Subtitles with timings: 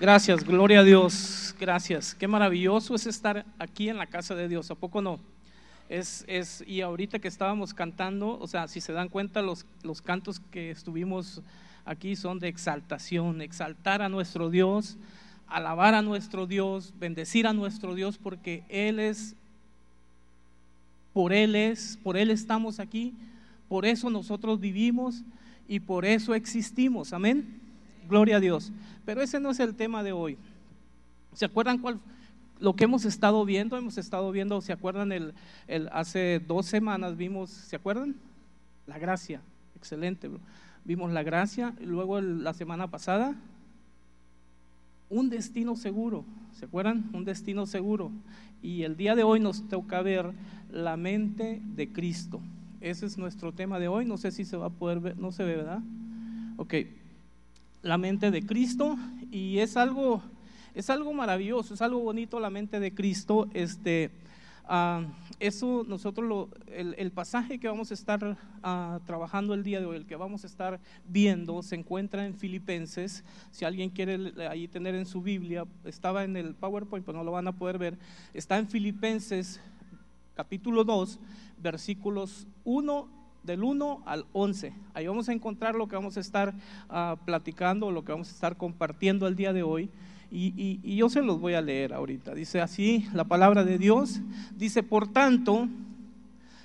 [0.00, 2.16] Gracias, gloria a Dios, gracias.
[2.16, 5.20] Qué maravilloso es estar aquí en la casa de Dios, ¿a poco no?
[5.88, 10.02] Es, es, y ahorita que estábamos cantando, o sea, si se dan cuenta, los, los
[10.02, 11.42] cantos que estuvimos
[11.84, 14.96] aquí son de exaltación, exaltar a nuestro Dios,
[15.46, 19.36] alabar a nuestro Dios, bendecir a nuestro Dios, porque Él es,
[21.12, 23.14] por Él es, por Él estamos aquí,
[23.68, 25.22] por eso nosotros vivimos
[25.68, 27.63] y por eso existimos, amén.
[28.08, 28.72] Gloria a Dios.
[29.04, 30.38] Pero ese no es el tema de hoy.
[31.34, 32.00] ¿Se acuerdan cuál?
[32.60, 35.12] Lo que hemos estado viendo, hemos estado viendo, ¿se acuerdan?
[35.12, 35.34] El,
[35.92, 38.14] hace dos semanas vimos, ¿se acuerdan?
[38.86, 39.40] La gracia,
[39.76, 40.30] excelente.
[40.84, 43.34] Vimos la gracia, y luego la semana pasada,
[45.10, 47.10] un destino seguro, ¿se acuerdan?
[47.12, 48.12] Un destino seguro.
[48.62, 50.32] Y el día de hoy nos toca ver
[50.70, 52.40] la mente de Cristo.
[52.80, 54.04] Ese es nuestro tema de hoy.
[54.04, 55.80] No sé si se va a poder ver, no se ve, ¿verdad?
[56.56, 56.74] Ok,
[57.84, 58.96] la mente de Cristo
[59.30, 60.22] y es algo,
[60.74, 63.46] es algo maravilloso, es algo bonito la mente de Cristo.
[63.52, 64.10] Este,
[64.68, 65.04] uh,
[65.38, 69.86] eso nosotros lo, el, el, pasaje que vamos a estar uh, trabajando el día de
[69.86, 73.22] hoy, el que vamos a estar viendo, se encuentra en Filipenses.
[73.50, 77.32] Si alguien quiere ahí tener en su Biblia, estaba en el PowerPoint, pero no lo
[77.32, 77.98] van a poder ver.
[78.32, 79.60] Está en Filipenses
[80.34, 81.20] capítulo 2,
[81.58, 84.72] versículos 1 del 1 al 11.
[84.94, 86.54] Ahí vamos a encontrar lo que vamos a estar
[86.88, 89.90] uh, platicando, lo que vamos a estar compartiendo el día de hoy.
[90.30, 92.34] Y, y, y, yo se los voy a leer ahorita.
[92.34, 94.20] Dice así la palabra de Dios.
[94.56, 95.68] Dice, por tanto,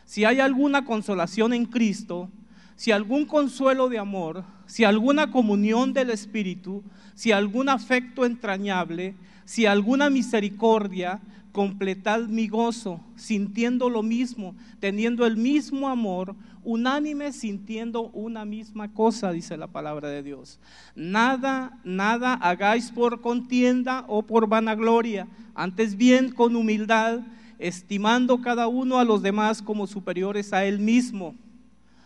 [0.05, 2.29] si hay alguna consolación en Cristo,
[2.75, 6.81] si algún consuelo de amor, si alguna comunión del Espíritu,
[7.13, 11.19] si algún afecto entrañable, si alguna misericordia,
[11.59, 19.33] completad mi gozo, sintiendo lo mismo, teniendo el mismo amor, unánime sintiendo una misma cosa,
[19.33, 20.57] dice la palabra de Dios.
[20.95, 27.19] Nada, nada hagáis por contienda o por vanagloria, antes bien con humildad,
[27.57, 31.35] estimando cada uno a los demás como superiores a él mismo,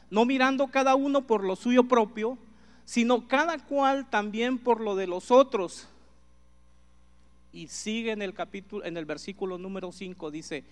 [0.10, 2.40] no mirando cada uno por lo suyo propio,
[2.86, 5.88] sino cada cual también por lo de los otros.
[7.54, 10.64] Y sigue en el capítulo en el versículo número 5 dice,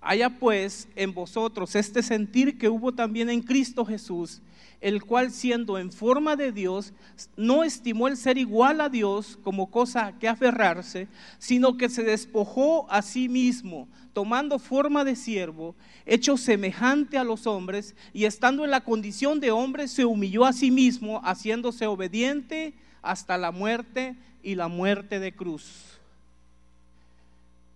[0.00, 4.40] Haya pues en vosotros este sentir que hubo también en Cristo Jesús,
[4.80, 6.94] el cual siendo en forma de Dios,
[7.36, 11.08] no estimó el ser igual a Dios como cosa que aferrarse,
[11.40, 15.74] sino que se despojó a sí mismo, tomando forma de siervo,
[16.06, 20.52] hecho semejante a los hombres, y estando en la condición de hombre, se humilló a
[20.52, 25.99] sí mismo, haciéndose obediente hasta la muerte y la muerte de cruz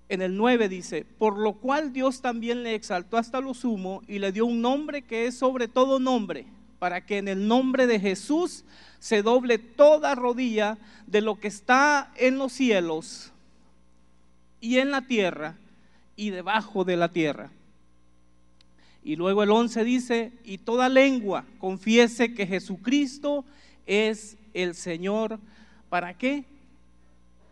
[0.08, 4.18] en el 9 dice, por lo cual Dios también le exaltó hasta lo sumo y
[4.18, 6.46] le dio un nombre que es sobre todo nombre,
[6.78, 8.64] para que en el nombre de Jesús
[8.98, 13.32] se doble toda rodilla de lo que está en los cielos
[14.60, 15.56] y en la tierra
[16.16, 17.50] y debajo de la tierra.
[19.02, 23.44] Y luego el 11 dice, y toda lengua confiese que Jesucristo
[23.86, 25.38] es el Señor.
[25.90, 26.44] ¿Para qué?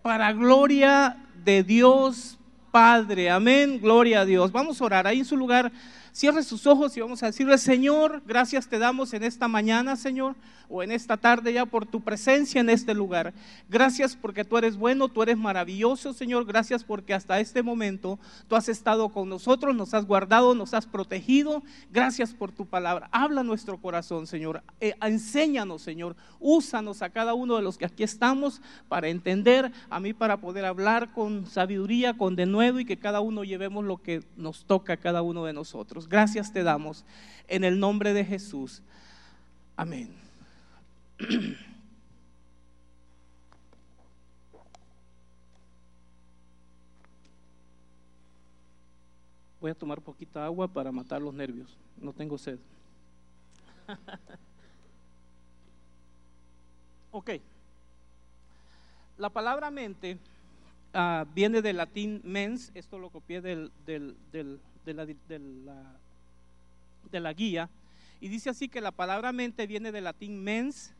[0.01, 2.39] Para gloria de Dios
[2.73, 3.29] Padre.
[3.29, 4.51] Amén, gloria a Dios.
[4.51, 5.71] Vamos a orar ahí en su lugar.
[6.13, 10.37] Cierre sus ojos y vamos a decirle, Señor, gracias te damos en esta mañana, Señor,
[10.69, 13.33] o en esta tarde ya por tu presencia en este lugar.
[13.71, 16.45] Gracias porque tú eres bueno, tú eres maravilloso, Señor.
[16.45, 20.87] Gracias porque hasta este momento tú has estado con nosotros, nos has guardado, nos has
[20.87, 21.63] protegido.
[21.91, 23.09] Gracias por tu palabra.
[23.11, 24.63] Habla nuestro corazón, Señor.
[24.81, 26.15] Eh, enséñanos, Señor.
[26.41, 30.67] Úsanos a cada uno de los que aquí estamos para entender, a mí para poder
[30.67, 34.99] hablar con sabiduría, con denuedo y que cada uno llevemos lo que nos toca a
[34.99, 36.02] cada uno de nosotros.
[36.09, 37.05] Gracias te damos
[37.49, 38.83] en el nombre de Jesús.
[39.77, 40.15] Amén.
[49.61, 51.79] Voy a tomar poquita agua para matar los nervios.
[51.97, 52.59] No tengo sed.
[57.13, 57.31] ok.
[59.19, 60.19] La palabra mente
[60.95, 62.71] uh, viene del latín mens.
[62.75, 64.17] Esto lo copié del, del,
[64.85, 65.01] de
[67.21, 67.71] la guía.
[68.21, 70.95] Y dice así que la palabra mente viene del latín mens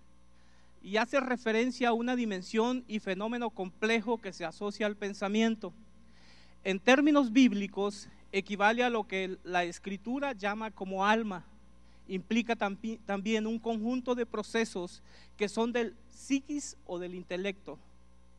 [0.83, 5.73] y hace referencia a una dimensión y fenómeno complejo que se asocia al pensamiento.
[6.65, 11.45] En términos bíblicos, equivale a lo que la escritura llama como alma.
[12.09, 15.03] Implica también un conjunto de procesos
[15.37, 17.79] que son del psiquis o del intelecto.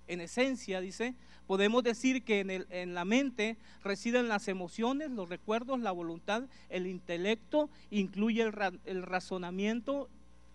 [0.08, 1.16] En esencia, dice,
[1.48, 6.44] podemos decir que en, el, en, la mente residen las emociones, los recuerdos, la voluntad,
[6.70, 8.54] el intelecto, incluye el,
[8.86, 10.10] el razonamiento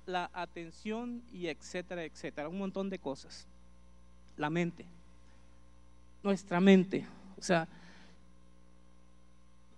[0.09, 3.47] la atención y etcétera, etcétera, un montón de cosas.
[4.37, 4.85] la mente.
[6.23, 7.07] Nuestra mente.
[7.39, 7.69] O sea,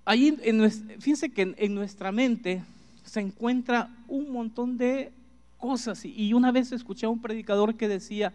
[0.04, 0.70] ahí, en,
[1.00, 2.62] fíjense que en, nuestra mente
[3.04, 5.12] se encuentra un montón de
[5.58, 6.04] cosas.
[6.04, 8.32] Y una vez escuché a un predicador que decía,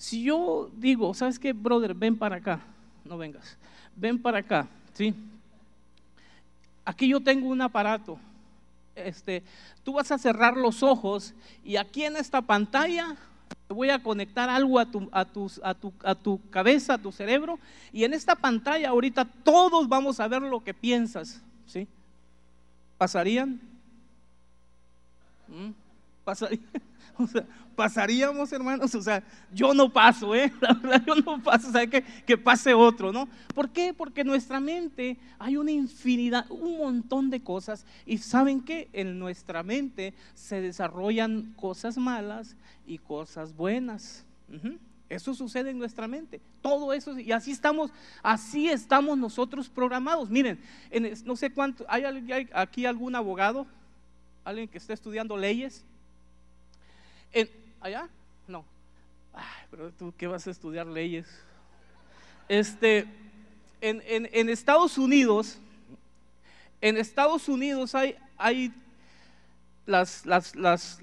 [0.00, 1.92] si yo digo, ¿sabes qué, brother?
[1.92, 2.58] Ven para acá,
[3.04, 3.58] no vengas,
[3.94, 5.14] ven para acá, ¿sí?
[6.86, 8.18] Aquí yo tengo un aparato,
[8.94, 9.42] este,
[9.84, 13.14] tú vas a cerrar los ojos y aquí en esta pantalla
[13.68, 17.58] voy a conectar algo a tu, a, a, tu, a tu cabeza, a tu cerebro,
[17.92, 21.86] y en esta pantalla ahorita todos vamos a ver lo que piensas, ¿sí?
[22.96, 23.60] ¿Pasarían?
[25.46, 25.72] ¿Mm?
[26.24, 26.64] ¿Pasarían?
[27.76, 28.94] Pasaríamos, hermanos.
[28.94, 29.22] O sea,
[29.52, 30.52] yo no paso, ¿eh?
[30.60, 33.28] La verdad, yo no paso, o sea, que, que pase otro, ¿no?
[33.54, 33.94] ¿Por qué?
[33.94, 37.86] Porque en nuestra mente hay una infinidad, un montón de cosas.
[38.06, 38.88] Y ¿saben qué?
[38.92, 42.56] En nuestra mente se desarrollan cosas malas
[42.86, 44.24] y cosas buenas.
[45.08, 46.40] Eso sucede en nuestra mente.
[46.62, 47.90] Todo eso, y así estamos,
[48.22, 50.30] así estamos nosotros programados.
[50.30, 50.60] Miren,
[51.24, 53.66] no sé cuánto, ¿hay, ¿hay aquí algún abogado?
[54.44, 55.84] ¿Alguien que esté estudiando leyes?
[57.80, 58.08] ¿Allá?
[58.46, 58.64] No.
[59.70, 61.26] pero tú, ¿qué vas a estudiar leyes?
[62.48, 63.06] Este,
[63.80, 65.58] en, Estados Unidos,
[66.80, 68.74] en Estados Unidos hay, hay
[69.86, 71.00] las, las, las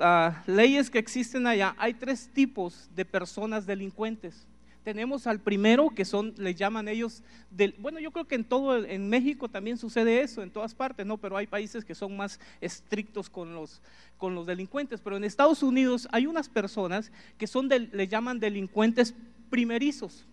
[0.47, 4.45] leyes que existen allá, hay tres tipos de personas delincuentes.
[4.87, 8.85] Tenemos al primero, que son, le llaman ellos, del, bueno, yo creo que en todo,
[8.85, 11.17] en México también sucede eso, en todas partes, ¿no?
[11.17, 13.81] Pero hay países que son más estrictos con los,
[14.17, 15.01] con los delincuentes.
[15.01, 19.13] Pero en Estados Unidos hay unas personas que son, le llaman delincuentes
[19.49, 20.25] primerizos.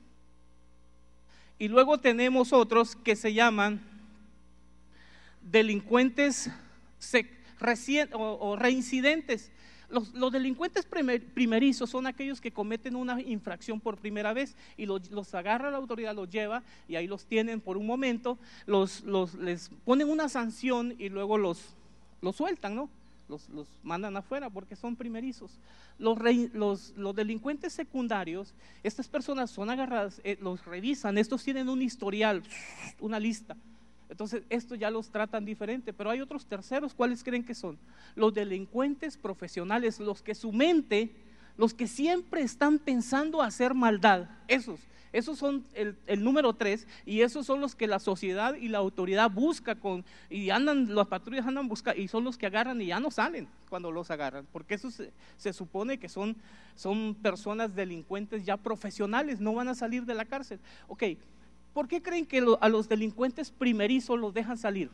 [1.58, 3.80] Y luego tenemos otros que se llaman
[5.42, 6.48] delincuentes
[8.12, 9.50] o reincidentes.
[9.94, 15.70] Los, delincuentes primerizos son aquellos que cometen una infracción por primera vez y los, agarra
[15.70, 18.36] la autoridad, los lleva y ahí los tienen por un momento,
[18.66, 19.04] los,
[19.38, 21.76] les ponen una sanción y luego los,
[22.22, 22.90] los sueltan, ¿no?
[23.28, 23.48] Los,
[23.84, 25.52] mandan afuera porque son primerizos.
[25.98, 26.18] Los,
[26.96, 28.52] los, delincuentes secundarios,
[28.82, 32.42] estas personas son agarradas, eh, los revisan, estos tienen un historial,
[32.98, 33.56] una lista
[34.14, 37.76] entonces, esto ya los tratan diferente, pero hay otros terceros, ¿cuáles creen que son?
[38.14, 41.10] Los delincuentes profesionales, los que su mente,
[41.56, 44.78] los que siempre están pensando hacer maldad, esos,
[45.12, 49.28] esos son el, número tres y esos son los que la sociedad y la autoridad
[49.28, 53.00] busca con, y andan, las patrullas andan buscando y son los que agarran y ya
[53.00, 56.36] no salen cuando los agarran, porque eso se, se supone que son,
[56.76, 60.60] son personas delincuentes ya profesionales, no van a salir de la cárcel.
[60.86, 61.02] Ok,
[61.74, 64.90] ¿Por qué creen que a los delincuentes primerizos los dejan salir?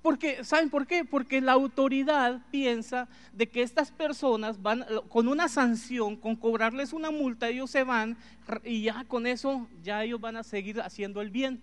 [0.00, 1.04] Porque, ¿saben por qué?
[1.04, 7.10] Porque la autoridad piensa de que estas personas van con una sanción, con cobrarles una
[7.10, 8.16] multa, ellos se van
[8.64, 11.60] y ya con eso ya ellos van a seguir haciendo el bien.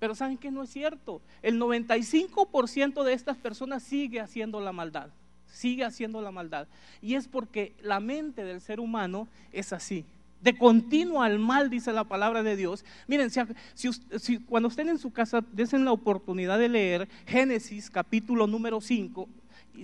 [0.00, 1.22] Pero ¿saben que no es cierto?
[1.42, 5.10] El 95% de estas personas sigue haciendo la maldad,
[5.46, 6.66] sigue haciendo la maldad.
[7.00, 10.04] Y es porque la mente del ser humano es así
[10.40, 12.84] de continuo al mal, dice la palabra de Dios.
[13.06, 13.30] Miren,
[13.74, 19.28] si, cuando estén en su casa, desen la oportunidad de leer Génesis capítulo número 5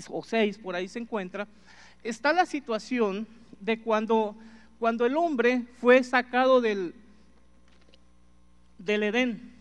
[0.08, 1.46] o 6, por ahí se encuentra,
[2.02, 3.26] está la situación
[3.60, 4.36] de cuando,
[4.78, 6.94] cuando el hombre fue sacado del,
[8.78, 9.52] del Edén.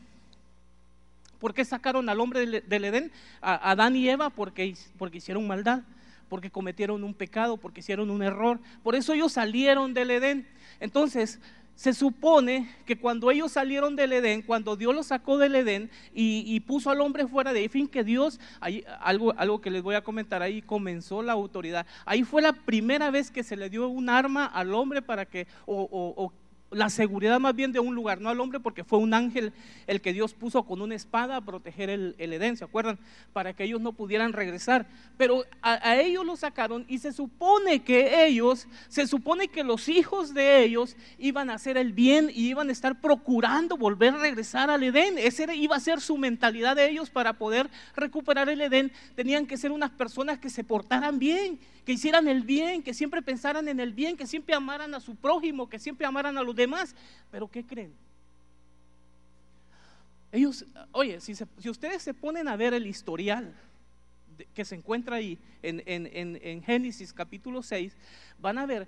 [1.40, 3.12] ¿Por qué sacaron al hombre del, Edén?
[3.42, 5.82] A Adán y Eva porque, porque hicieron maldad
[6.34, 8.60] porque cometieron un pecado, porque hicieron un error.
[8.82, 10.48] Por eso ellos salieron del Edén.
[10.80, 11.40] Entonces,
[11.76, 16.60] se supone que cuando ellos salieron del Edén, cuando Dios los sacó del Edén y,
[16.62, 18.40] puso al hombre fuera de ahí, fin que Dios,
[19.00, 21.86] algo, algo que les voy a comentar, ahí comenzó la autoridad.
[22.04, 25.46] Ahí fue la primera vez que se le dio un arma al hombre para que,
[25.68, 26.34] o
[26.74, 29.54] la seguridad más bien de un lugar, no al hombre, porque fue un ángel
[29.88, 33.00] el que Dios puso con una espada a proteger el, Edén, ¿se acuerdan?
[33.32, 34.86] Para que ellos no pudieran regresar.
[35.18, 40.34] Pero a, ellos lo sacaron y se supone que ellos, se supone que los hijos
[40.34, 44.70] de ellos iban a hacer el bien y iban a estar procurando volver a regresar
[44.70, 45.18] al Edén.
[45.18, 48.92] Esa iba a ser su mentalidad de ellos para poder recuperar el Edén.
[49.16, 53.22] Tenían que ser unas personas que se portaran bien, que hicieran el bien, que siempre
[53.22, 56.56] pensaran en el bien, que siempre amaran a su prójimo, que siempre amaran a los
[56.56, 56.96] demás.
[57.32, 57.94] Pero ¿qué creen?
[60.32, 61.36] Ellos, oye, si,
[61.70, 63.54] ustedes se ponen a ver el historial
[64.56, 67.96] que se encuentra ahí en, en, Génesis capítulo 6,
[68.40, 68.88] van a ver,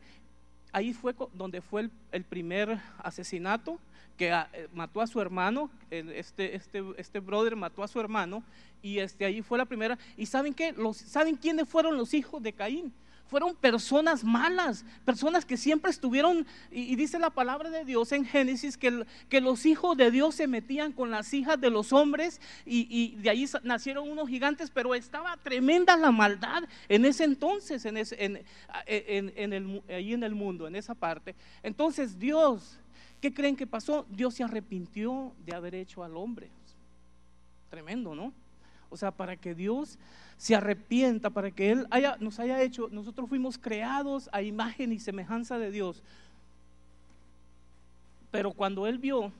[0.72, 3.78] ahí fue donde fue el, primer asesinato,
[4.18, 8.44] que ah, eh, mató a su hermano, este, este, este brother mató a su hermano,
[8.82, 9.98] y este, ahí fue la primera.
[10.18, 10.76] ¿Y saben qué?
[10.94, 12.94] ¿Saben quiénes fueron los hijos de Caín?
[13.28, 18.78] fueron personas malas, personas que siempre estuvieron, y, dice la palabra de Dios en Génesis,
[18.78, 23.16] que, que, los hijos de Dios se metían con las hijas de los hombres y,
[23.16, 28.24] de ahí nacieron unos gigantes, pero estaba tremenda la maldad en ese entonces, en, ese,
[28.24, 28.44] en,
[28.86, 31.36] en, el, ahí en el mundo, en esa parte.
[31.64, 32.80] Entonces Dios,
[33.26, 34.06] ¿qué creen que pasó?
[34.12, 36.52] Dios se arrepintió de haber hecho al hombre.
[37.72, 38.32] Tremendo, ¿no?
[38.92, 39.98] O sea, para que Dios
[40.38, 45.00] se arrepienta, para que Él haya, nos haya hecho, nosotros fuimos creados a imagen y
[45.00, 46.04] semejanza de Dios.
[48.30, 49.32] Pero cuando Él vio,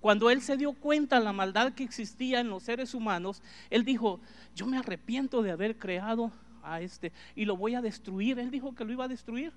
[0.00, 3.84] cuando Él se dio cuenta de la maldad que existía en los seres humanos, Él
[3.84, 4.18] dijo,
[4.56, 6.32] yo me arrepiento de haber creado
[6.64, 8.40] a este y lo voy a destruir.
[8.40, 9.52] Él dijo que lo iba a destruir.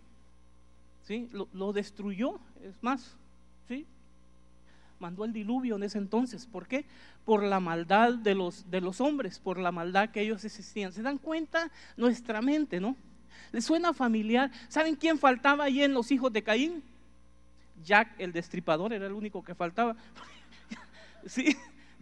[1.05, 1.29] ¿Sí?
[1.53, 3.15] Lo, destruyó, es más,
[3.67, 3.85] ¿sí?
[4.99, 6.45] mandó el diluvio en ese entonces.
[6.47, 6.85] ¿Por qué?
[7.25, 10.91] Por la maldad de los, de los hombres, por la maldad que ellos existían.
[10.91, 11.71] ¿Se dan cuenta?
[11.95, 12.95] Nuestra mente, ¿no?
[13.51, 14.51] ¿Les suena familiar?
[14.67, 16.83] ¿Saben quién faltaba ahí en los hijos de Caín?
[17.83, 19.95] Jack el destripador era el único que faltaba.
[21.25, 21.55] sí,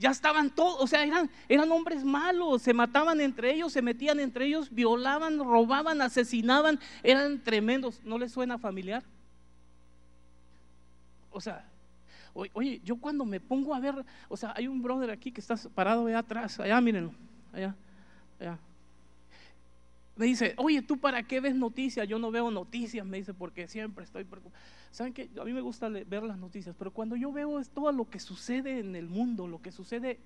[0.03, 4.19] ya estaban todos, o sea, eran, eran hombres malos, se mataban entre ellos, se metían
[4.19, 8.01] entre ellos, violaban, robaban, asesinaban, eran tremendos.
[8.03, 9.01] ¿No les suena familiar?
[11.31, 11.65] O sea,
[12.33, 15.55] Oye, yo cuando me pongo a ver, o sea, hay un brother aquí que está
[15.73, 17.13] parado allá atrás, allá, mírenlo,
[17.53, 17.75] allá,
[18.39, 18.57] allá.
[20.15, 22.07] Me dice, oye, ¿tú para qué ves noticias?
[22.07, 24.63] Yo no veo noticias, me dice, porque siempre estoy preocupado.
[24.91, 25.27] ¿Saben qué?
[25.41, 28.79] A mí me gusta ver las noticias, pero cuando yo veo todo lo que sucede
[28.79, 30.19] en el mundo, lo que sucede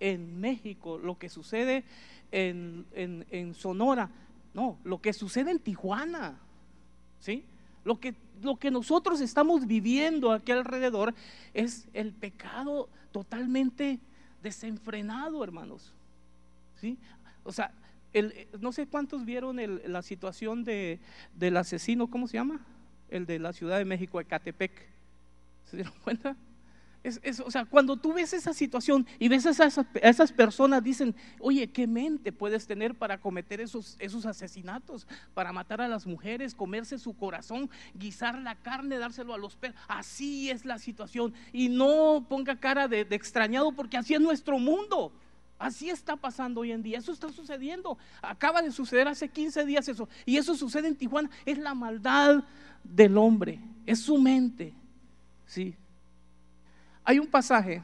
[0.00, 1.84] en México, lo que sucede
[2.32, 4.10] en, en, en Sonora,
[4.54, 6.38] no, lo que sucede en Tijuana,
[7.20, 7.44] ¿sí?
[7.84, 11.14] Lo que, lo que nosotros estamos viviendo aquí alrededor
[11.52, 14.00] es el pecado totalmente
[14.42, 15.92] desenfrenado, hermanos.
[16.80, 16.98] ¿Sí?
[17.44, 17.72] O sea,
[18.14, 21.00] el, no sé cuántos vieron la situación de,
[21.34, 22.64] del asesino, ¿cómo se llama?
[23.10, 24.72] El de la Ciudad de México, Ecatepec.
[25.64, 26.36] ¿Se dieron cuenta?
[27.04, 31.14] Es, o sea, cuando tú ves esa situación y ves a esas, esas, personas, dicen,
[31.38, 35.06] oye, ¿qué mente puedes tener para cometer esos, esos asesinatos?
[35.34, 39.78] Para matar a las mujeres, comerse su corazón, guisar la carne, dárselo a los perros.
[39.86, 41.34] Así es la situación.
[41.52, 45.12] Y no ponga cara de, de extrañado porque así es nuestro mundo.
[45.64, 46.98] Así está pasando hoy en día.
[46.98, 47.96] Eso está sucediendo.
[48.20, 50.10] Acaba de suceder hace 15 días eso.
[50.26, 51.30] Y eso sucede en Tijuana.
[51.46, 52.44] Es la maldad
[52.82, 53.58] del hombre.
[53.86, 54.74] Es su mente.
[55.46, 55.74] Sí.
[57.02, 57.82] Hay un pasaje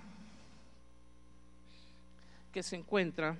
[2.52, 3.38] que se encuentra,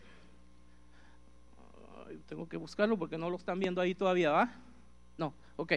[2.26, 4.50] tengo que buscarlo porque no lo están viendo ahí todavía, ¿va?
[5.18, 5.72] No, ok.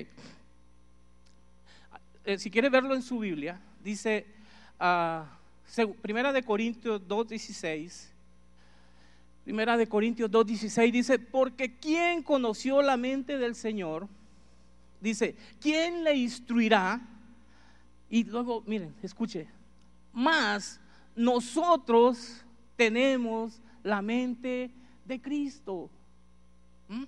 [2.24, 4.26] Eh, si quiere verlo en su Biblia, dice,
[4.80, 8.13] uh, Primera de Corintios 2.16,
[9.44, 14.08] Primera de Corintios 2.16 dice, porque ¿quién conoció la mente del Señor?
[15.02, 17.02] Dice, ¿quién le instruirá?
[18.10, 19.48] Y luego, miren, escuche,
[20.14, 20.80] más
[21.16, 22.44] nosotros
[22.76, 24.72] tenemos la mente
[25.06, 25.90] de Cristo.
[26.88, 27.04] ¿Mm?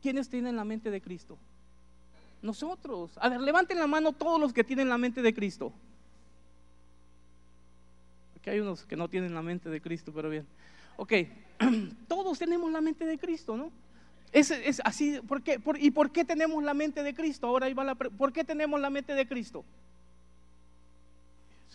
[0.00, 1.36] ¿Quiénes tienen la mente de Cristo?
[2.42, 3.12] Nosotros.
[3.16, 5.72] A ver, levanten la mano todos los que tienen la mente de Cristo.
[8.38, 10.46] Aquí hay unos que no tienen la mente de Cristo, pero bien.
[10.96, 11.12] Ok,
[12.08, 13.70] todos tenemos la mente de Cristo, ¿no?
[14.32, 15.60] Es, es así, ¿por qué?
[15.78, 17.46] ¿y por qué tenemos la mente de Cristo?
[17.46, 19.64] Ahora va la, ¿por qué tenemos la mente de Cristo?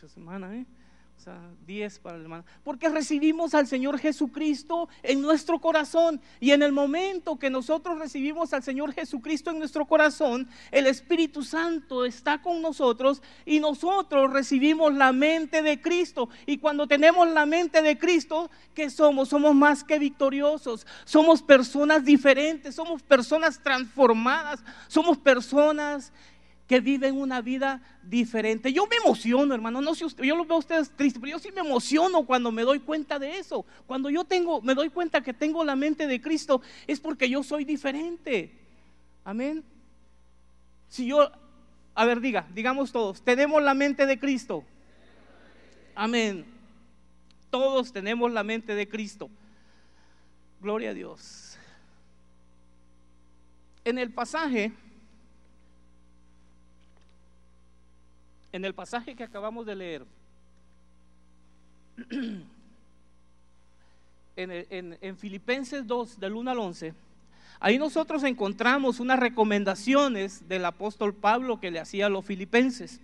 [0.08, 0.66] semana, ¿eh?
[1.18, 2.46] O sea, 10 para el hermano.
[2.64, 6.22] Porque recibimos al Señor Jesucristo en nuestro corazón.
[6.40, 11.42] Y en el momento que nosotros recibimos al Señor Jesucristo en nuestro corazón, el Espíritu
[11.42, 16.30] Santo está con nosotros y nosotros recibimos la mente de Cristo.
[16.46, 19.30] Y cuando tenemos la mente de Cristo, ¿qué somos?
[19.30, 20.86] Somos más que victoriosos.
[21.04, 26.14] Somos personas diferentes, somos personas transformadas, somos personas
[26.68, 28.74] que viven una vida diferente.
[28.74, 31.40] Yo me emociono, hermano, no sé usted, yo lo veo a ustedes tristes, pero yo
[31.40, 33.66] sí me emociono cuando me doy cuenta de eso.
[33.86, 37.42] Cuando yo tengo, me doy cuenta que tengo la mente de Cristo, es porque yo
[37.42, 38.52] soy diferente.
[39.24, 39.64] Amén.
[40.90, 41.32] Si yo,
[41.96, 44.66] a ver, diga, digamos todos, tenemos la mente de Cristo.
[45.96, 46.46] Amén.
[47.50, 49.30] Todos tenemos la mente de Cristo.
[50.60, 51.58] Gloria a Dios.
[53.86, 54.74] En el pasaje
[58.58, 60.04] en el pasaje que acabamos de leer,
[64.36, 66.94] en, Filipenses 2, del 1 al 11,
[67.60, 73.00] ahí nosotros encontramos unas recomendaciones del apóstol Pablo que le hacía a los filipenses.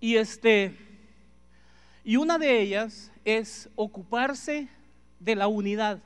[0.00, 0.76] Y este
[2.04, 4.68] y una de ellas es ocuparse
[5.18, 5.98] de la unidad.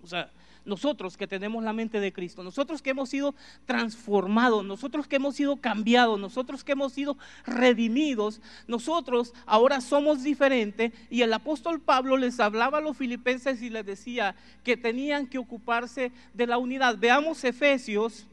[0.00, 0.30] O sea,
[0.64, 3.34] nosotros que tenemos la mente de Cristo, nosotros que hemos sido
[3.66, 7.16] transformados, nosotros que hemos sido cambiados, nosotros que hemos sido
[7.46, 13.70] redimidos, nosotros ahora somos diferentes y el apóstol Pablo les hablaba a los filipenses y
[13.70, 16.96] les decía que tenían que ocuparse de la unidad.
[16.98, 18.26] Veamos Efesios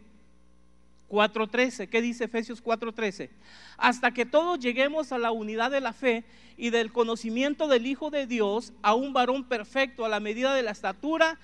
[1.10, 1.90] 4.13.
[1.90, 3.30] ¿Qué dice Efesios 4.13?
[3.78, 6.24] Hasta que todos lleguemos a la unidad de la fe
[6.58, 10.64] y del conocimiento del Hijo de Dios, a un varón perfecto a la medida de
[10.64, 11.40] la estatura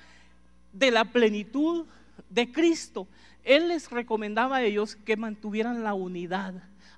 [0.75, 1.85] de la plenitud
[2.29, 3.07] de Cristo.
[3.43, 6.53] Él les recomendaba a ellos que mantuvieran la unidad.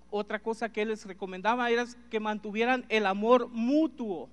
[0.09, 4.29] Otra cosa que él les recomendaba era que mantuvieran el amor mutuo.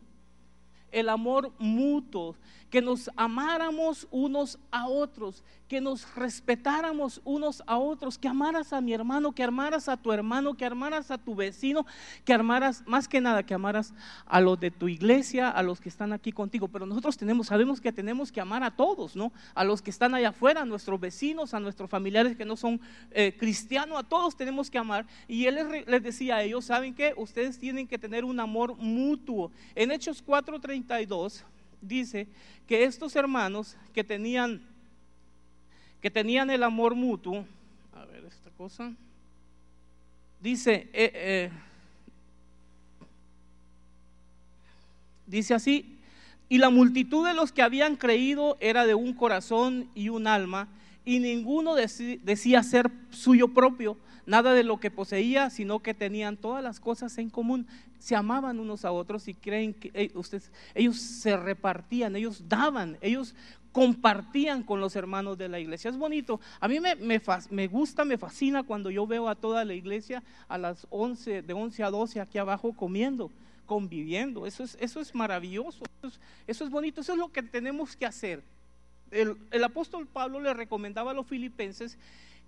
[0.93, 2.37] El amor mutuo
[2.75, 8.81] que nos amáramos unos a otros, que nos respetáramos unos a otros, que amaras a
[8.81, 11.87] mi hermano, que amaras a tu hermano, que amaras a tu vecino,
[12.25, 13.95] que amaras, más que nada, que amaras
[14.27, 16.67] a los de tu iglesia, a los que están aquí contigo.
[16.67, 19.33] Pero nosotros tenemos, sabemos que tenemos que amar a todos, ¿no?
[19.55, 22.81] A los que están allá afuera, a nuestros vecinos, a nuestros familiares que no son
[23.13, 25.07] eh, cristianos, a todos tenemos que amar.
[25.29, 27.15] Y él les, les decía a ellos, ¿saben qué?
[27.17, 29.53] Ustedes tienen que tener un amor mutuo.
[29.77, 31.45] En Hechos 4:32
[31.87, 32.27] dice
[32.67, 34.63] que estos hermanos que tenían,
[36.01, 37.45] que tenían el amor mutuo,
[37.95, 38.93] a ver esta cosa,
[40.41, 41.51] dice, eh, eh,
[45.27, 45.99] dice así,
[46.49, 50.69] y la multitud de los que habían creído era de un corazón y un alma,
[51.05, 56.63] y ninguno decía ser suyo propio, nada de lo que poseía, sino que tenían todas
[56.63, 57.67] las cosas en común.
[57.99, 62.99] Se amaban unos a otros y creen que eh, ustedes, ellos se repartían, ellos daban,
[63.01, 63.35] ellos
[63.73, 65.91] compartían con los hermanos de la iglesia.
[65.91, 66.41] Es bonito.
[66.61, 70.59] A mí me, me, gusta, me fascina cuando yo veo a toda la iglesia a
[70.59, 73.31] las 11, de 11 a 12 aquí abajo comiendo
[73.67, 74.47] conviviendo.
[74.47, 75.85] Eso es, eso es maravilloso,
[76.47, 78.43] eso es, bonito, eso es lo que tenemos que hacer.
[79.11, 81.97] El, el, apóstol Pablo le recomendaba a los filipenses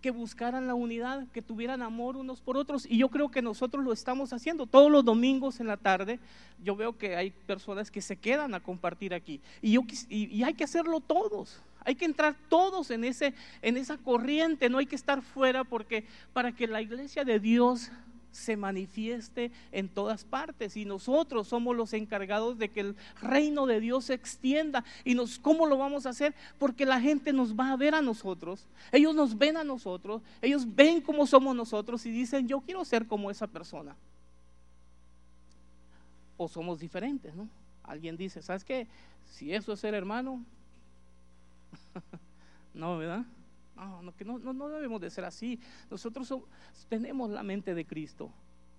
[0.00, 2.86] que buscaran la unidad, que tuvieran amor unos por otros.
[2.88, 4.66] Y yo creo que nosotros lo estamos haciendo.
[4.66, 6.20] Todos los domingos en la tarde,
[6.62, 9.40] yo veo que hay personas que se quedan a compartir aquí.
[9.62, 11.62] Y, yo, y, hay que hacerlo todos.
[11.84, 13.32] Hay que entrar todos en, ese,
[13.62, 17.92] en esa corriente, no hay que estar fuera porque para que la iglesia de Dios
[18.36, 20.76] se manifieste en todas partes.
[20.76, 24.84] Y nosotros somos los encargados de que el reino de Dios se extienda.
[25.04, 28.02] Y nos cómo lo vamos a hacer porque la gente nos va a ver a
[28.02, 28.66] nosotros.
[28.92, 30.22] Ellos nos ven a nosotros.
[30.42, 33.96] Ellos ven cómo somos nosotros y dicen yo quiero ser como esa persona.
[36.36, 37.48] O somos diferentes no
[37.86, 38.86] alguien dice sabes qué
[39.24, 40.44] si eso es ser hermano
[42.74, 43.24] no verdad
[43.76, 45.60] no, no, no, no, debemos de ser así.
[45.90, 46.32] Nosotros
[46.88, 48.32] tenemos la mente de Cristo.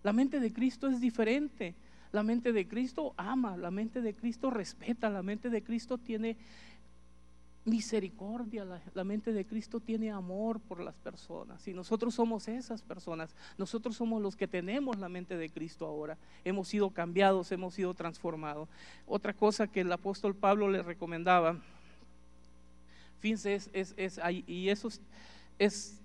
[0.04, 1.76] La mente de Cristo es diferente.
[2.12, 6.38] La mente de Cristo ama, la mente de Cristo respeta, la mente de Cristo tiene
[7.66, 11.68] misericordia, la, la, mente de Cristo tiene amor por las personas.
[11.68, 16.18] Y nosotros somos esas personas, nosotros somos los que tenemos la mente de Cristo ahora.
[16.46, 18.70] Hemos sido cambiados, hemos sido transformados.
[19.06, 21.58] Otra cosa que el apóstol Pablo le recomendaba
[23.20, 24.90] Fíjense, es, es, es, y eso
[25.58, 26.00] es,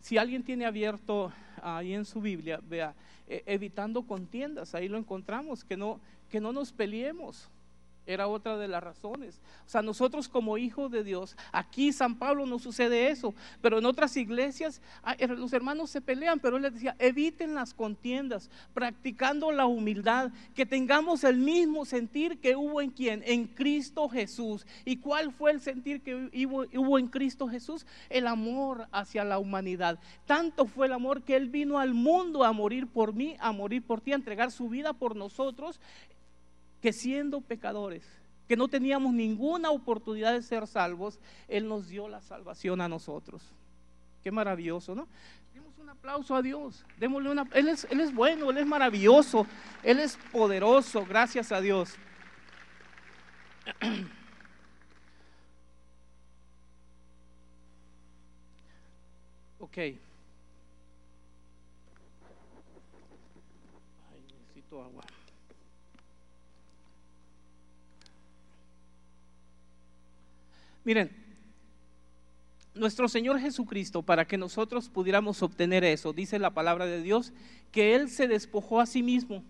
[0.00, 2.94] si alguien tiene abierto ahí en su Biblia, vea,
[3.28, 7.48] e, evitando contiendas, ahí lo encontramos, que no, que no nos peleemos.
[8.10, 9.40] Era otra de las razones.
[9.66, 13.86] O sea, nosotros como hijos de Dios, aquí San Pablo no sucede eso, pero en
[13.86, 18.50] otras iglesias ah, er, los hermanos se pelean, pero él les decía, eviten las contiendas,
[18.74, 24.66] practicando la humildad, que tengamos el mismo sentir que hubo en quien, en Cristo Jesús.
[24.84, 27.86] ¿Y cuál fue el sentir que hubo, hubo en Cristo Jesús?
[28.08, 29.98] El amor hacia la humanidad.
[30.26, 33.82] Tanto fue el amor que Él vino al mundo a morir por mí, a morir
[33.82, 35.80] por ti, a entregar su vida por nosotros
[36.80, 38.04] que siendo pecadores,
[38.48, 43.42] que no teníamos ninguna oportunidad de ser salvos, Él nos dio la salvación a nosotros.
[44.22, 45.08] Qué maravilloso, ¿no?
[45.54, 46.84] Demos un aplauso a Dios.
[46.98, 49.46] Démosle una, él, es, él es bueno, Él es maravilloso,
[49.82, 51.94] Él es poderoso, gracias a Dios.
[59.62, 59.76] Ok.
[59.76, 59.94] Ay,
[64.32, 65.04] necesito agua.
[70.84, 71.10] Miren,
[72.74, 77.32] nuestro Señor Jesucristo, para que nosotros pudiéramos obtener eso, dice la palabra de Dios,
[77.72, 79.42] que Él se despojó a sí mismo.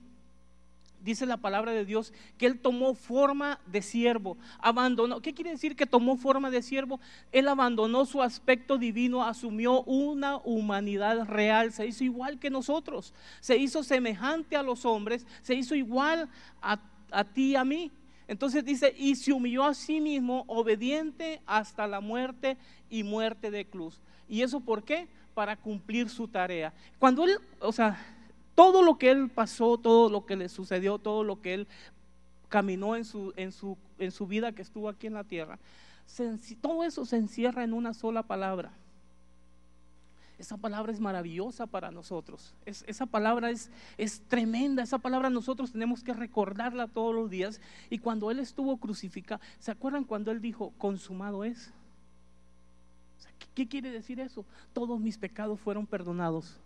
[1.03, 5.23] Dice la palabra de Dios que Él tomó forma de siervo, abandonó.
[5.23, 7.01] ¿Qué quiere decir que tomó forma de siervo?
[7.33, 13.57] Él abandonó su aspecto divino, asumió una humanidad real, se hizo igual que nosotros, se
[13.57, 16.29] hizo semejante a los hombres, se hizo igual
[16.61, 17.91] a, a ti y a mí.
[18.31, 22.57] Entonces dice, y se humilló a sí mismo, obediente hasta la muerte
[22.89, 24.01] y muerte de cruz.
[24.29, 25.09] ¿Y eso por qué?
[25.35, 26.73] Para cumplir su tarea.
[27.01, 27.99] Cuando él, o sea,
[28.55, 31.67] todo lo que él pasó, todo lo que le sucedió, todo lo que él
[32.49, 35.59] caminó en su, en su, en su vida que estuvo aquí en la tierra,
[36.61, 38.71] todo eso se encierra en una sola palabra.
[40.41, 42.55] Esa palabra es maravillosa para nosotros.
[42.65, 44.83] esa palabra es, es tremenda.
[44.83, 47.61] Esa palabra nosotros tenemos que recordarla todos los días.
[47.91, 51.75] Y cuando Él estuvo crucificado, ¿se acuerdan cuando Él dijo, consumado es?
[53.55, 54.47] ¿Qué quiere decir eso?
[54.73, 56.59] Todos mis pecados fueron perdonados.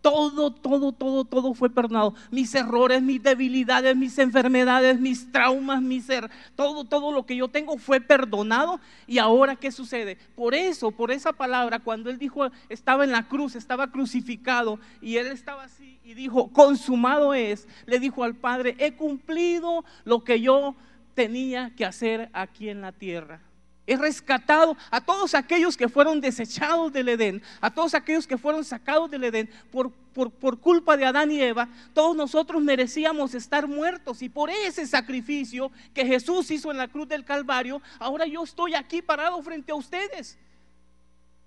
[0.00, 2.14] Todo, todo, todo, todo fue perdonado.
[2.30, 7.48] Mis errores, mis debilidades, mis enfermedades, mis traumas, mis ser, todo, todo lo que yo
[7.48, 8.80] tengo fue perdonado.
[9.06, 10.16] Y ahora, ¿qué sucede?
[10.36, 15.16] Por eso, por esa palabra, cuando él dijo, estaba en la cruz, estaba crucificado y
[15.16, 20.40] él estaba así y dijo, consumado es, le dijo al Padre, he cumplido lo que
[20.40, 20.74] yo
[21.14, 23.42] tenía que hacer aquí en la tierra.
[23.90, 28.62] He rescatado a todos aquellos que fueron desechados del Edén, a todos aquellos que fueron
[28.62, 31.66] sacados del Edén por, por, culpa de Adán y Eva.
[31.94, 37.08] Todos nosotros merecíamos estar muertos y por ese sacrificio que Jesús hizo en la cruz
[37.08, 40.36] del Calvario, ahora yo estoy aquí parado frente a ustedes.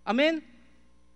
[0.04, 0.43] Amén.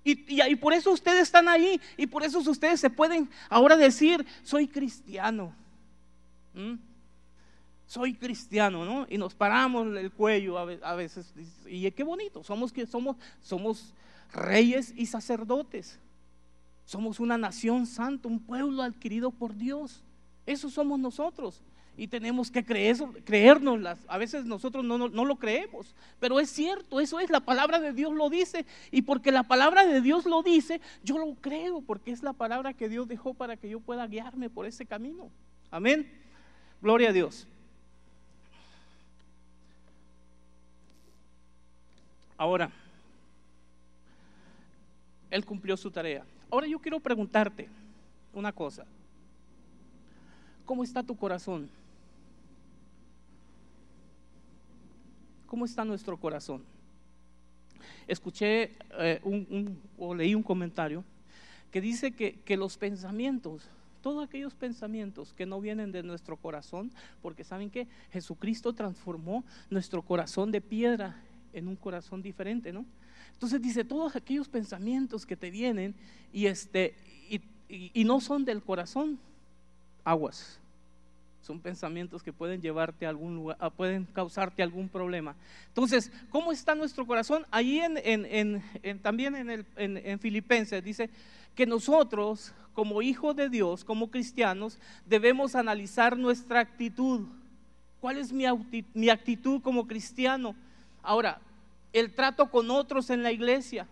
[0.03, 4.23] Y, y, por eso ustedes están ahí y por eso ustedes se pueden ahora decir,
[4.43, 5.55] soy cristiano.
[6.53, 6.75] ¿Mm?
[7.95, 9.07] Soy cristiano, ¿no?
[9.09, 11.33] Y nos paramos el cuello a veces.
[11.65, 13.93] Y qué bonito, somos que somos, somos
[14.33, 15.97] reyes y sacerdotes.
[16.83, 20.03] Somos una nación santa, un pueblo adquirido por Dios.
[20.45, 21.61] Eso somos nosotros.
[21.95, 23.97] Y tenemos que creer, creérnoslas.
[24.09, 25.95] A veces nosotros no, no, no, lo creemos.
[26.19, 28.65] Pero es cierto, eso es, la palabra de Dios lo dice.
[28.91, 32.73] Y porque la palabra de Dios lo dice, yo lo creo, porque es la palabra
[32.73, 35.29] que Dios dejó para que yo pueda guiarme por ese camino.
[35.71, 36.11] Amén.
[36.81, 37.47] Gloria a Dios.
[42.37, 42.69] Ahora,
[45.29, 46.25] Él cumplió su tarea.
[46.51, 47.69] Ahora yo quiero preguntarte
[48.33, 48.85] una cosa.
[50.65, 51.69] ¿Cómo está tu corazón?
[55.47, 56.63] ¿Cómo está nuestro corazón?
[58.07, 61.03] Escuché eh, un, o leí un comentario
[61.71, 63.69] que dice que, que los pensamientos,
[64.01, 70.01] todos aquellos pensamientos que no vienen de nuestro corazón, porque saben que Jesucristo transformó nuestro
[70.01, 71.21] corazón de piedra
[71.55, 72.85] en un corazón diferente, ¿no?
[73.33, 75.93] Entonces dice, todos aquellos pensamientos que te vienen
[76.31, 76.95] y, este,
[77.67, 79.19] y, no son del corazón,
[80.03, 80.59] aguas.
[81.41, 85.35] Son pensamientos que pueden llevarte a algún lugar, pueden causarte algún problema.
[85.67, 87.45] Entonces, ¿cómo está nuestro corazón?
[87.51, 88.63] Ahí en,
[89.01, 91.09] también en, el, en Filipenses dice
[91.53, 97.27] que nosotros, como hijos de Dios, como cristianos, debemos analizar nuestra actitud.
[98.01, 100.55] ¿Cuál es mi actitud como cristiano?
[101.05, 101.39] Ahora,
[101.93, 103.87] el trato con otros en la iglesia.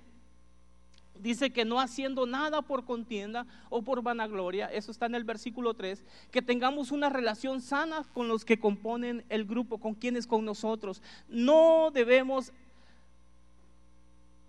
[1.21, 5.73] Dice que no haciendo nada por contienda o por vanagloria, eso está en el versículo
[5.73, 10.43] 3, que tengamos una relación sana con los que componen el grupo, con quienes con
[10.43, 11.01] nosotros.
[11.29, 12.51] No debemos,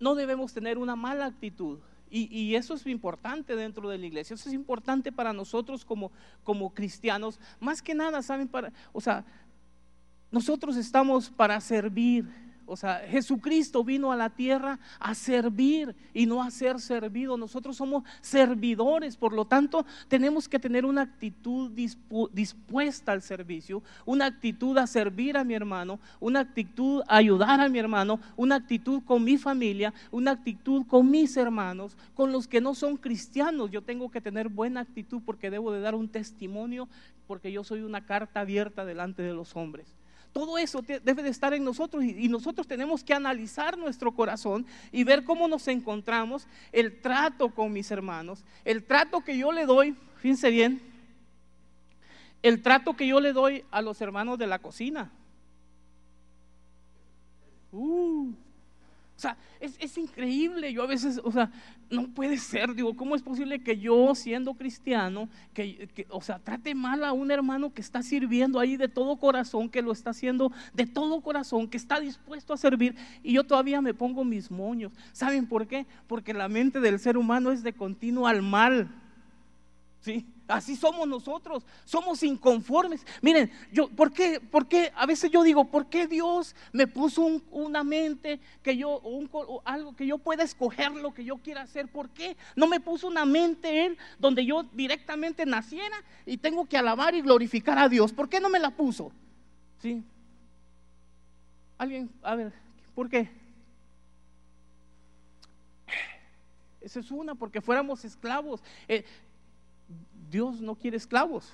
[0.01, 1.79] no debemos tener una mala actitud.
[2.11, 6.11] Y, eso es importante dentro de la iglesia, eso es importante para nosotros como,
[6.43, 7.39] como cristianos.
[7.59, 8.47] Más que nada, ¿saben?
[8.47, 9.25] Para, o sea,
[10.31, 16.41] nosotros estamos para servir o sea, Jesucristo vino a la tierra a servir y no
[16.41, 17.37] a ser servido.
[17.37, 21.71] Nosotros somos servidores, por lo tanto tenemos que tener una actitud
[22.31, 27.69] dispuesta al servicio, una actitud a servir a mi hermano, una actitud a ayudar a
[27.69, 32.61] mi hermano, una actitud con mi familia, una actitud con mis hermanos, con los que
[32.61, 33.71] no son cristianos.
[33.71, 36.87] Yo tengo que tener buena actitud porque debo de dar un testimonio,
[37.27, 39.95] porque yo soy una carta abierta delante de los hombres.
[40.35, 45.05] Todo eso debe de estar en nosotros y, nosotros tenemos que analizar nuestro corazón y
[45.05, 49.95] ver cómo nos encontramos, el trato con mis hermanos, el trato que yo le doy,
[50.17, 50.81] fíjense bien,
[52.43, 55.09] el trato que yo le doy a los hermanos de la cocina.
[57.71, 58.33] Uh,
[59.15, 60.73] o sea, es, increíble.
[60.73, 61.49] Yo a veces, o sea,
[61.89, 62.75] no puede ser.
[62.75, 67.31] Digo, ¿cómo es posible que yo, siendo cristiano, que, o sea, trate mal a un
[67.31, 71.69] hermano que está sirviendo ahí de todo corazón, que lo está haciendo de todo corazón,
[71.69, 74.91] que está dispuesto a servir, y yo todavía me pongo mis moños?
[75.13, 75.85] ¿Saben por qué?
[76.07, 78.89] Porque la mente del ser humano es de continuo al mal.
[80.01, 80.25] ¿Sí?
[80.47, 83.05] Así somos nosotros, somos inconformes.
[83.21, 84.39] Miren, yo, ¿por qué?
[84.39, 84.91] ¿Por qué?
[84.95, 89.95] A veces yo digo, ¿por qué Dios me puso una mente que yo, o algo
[89.95, 91.87] que yo pueda escoger lo que yo quiera hacer?
[91.87, 95.95] ¿Por qué no me puso una mente Él donde yo directamente naciera
[96.27, 98.13] y tengo que alabar y glorificar a Dios?
[98.13, 99.11] ¿Por qué no me la puso?
[99.79, 100.03] ¿Sí?
[101.79, 102.53] Alguien, a ver,
[102.93, 103.29] ¿por qué?
[106.81, 108.61] Esa es una, porque fuéramos esclavos.
[108.87, 109.03] Eh,
[110.35, 111.49] Dios no quiere esclavos.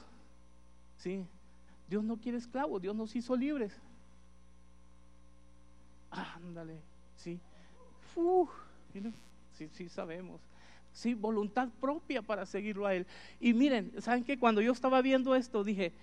[0.98, 1.24] ¿Sí?
[1.88, 3.72] Dios no quiere esclavos, Dios nos hizo libres.
[6.10, 6.80] Ándale,
[7.15, 7.39] sí.
[9.54, 10.41] sí, sí sabemos.
[10.94, 13.06] Sí, voluntad propia para seguirlo a Él.
[13.39, 14.39] Y miren, ¿saben qué?
[14.39, 15.94] Cuando yo estaba viendo esto, dije,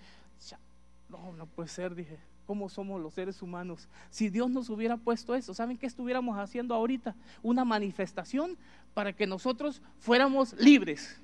[1.09, 3.89] no, no puede ser, dije, ¿cómo somos los seres humanos?
[4.09, 7.13] Si Dios nos hubiera puesto eso, ¿saben qué estuviéramos haciendo ahorita?
[7.43, 8.57] Una manifestación
[8.93, 11.19] para que nosotros fuéramos libres.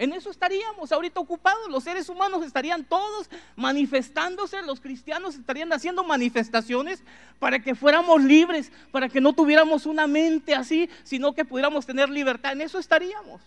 [0.00, 1.68] En eso estaríamos ahorita ocupados.
[1.68, 7.02] Los seres humanos estarían todos manifestándose, los cristianos estarían haciendo manifestaciones
[7.38, 12.08] para que fuéramos libres, para que no tuviéramos una mente así, sino que pudiéramos tener
[12.08, 12.52] libertad.
[12.52, 13.42] En eso estaríamos.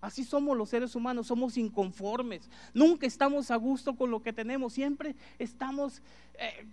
[0.00, 2.48] Así somos los seres humanos, somos inconformes.
[2.72, 6.00] Nunca estamos a gusto con lo que tenemos, siempre estamos
[6.38, 6.64] eh,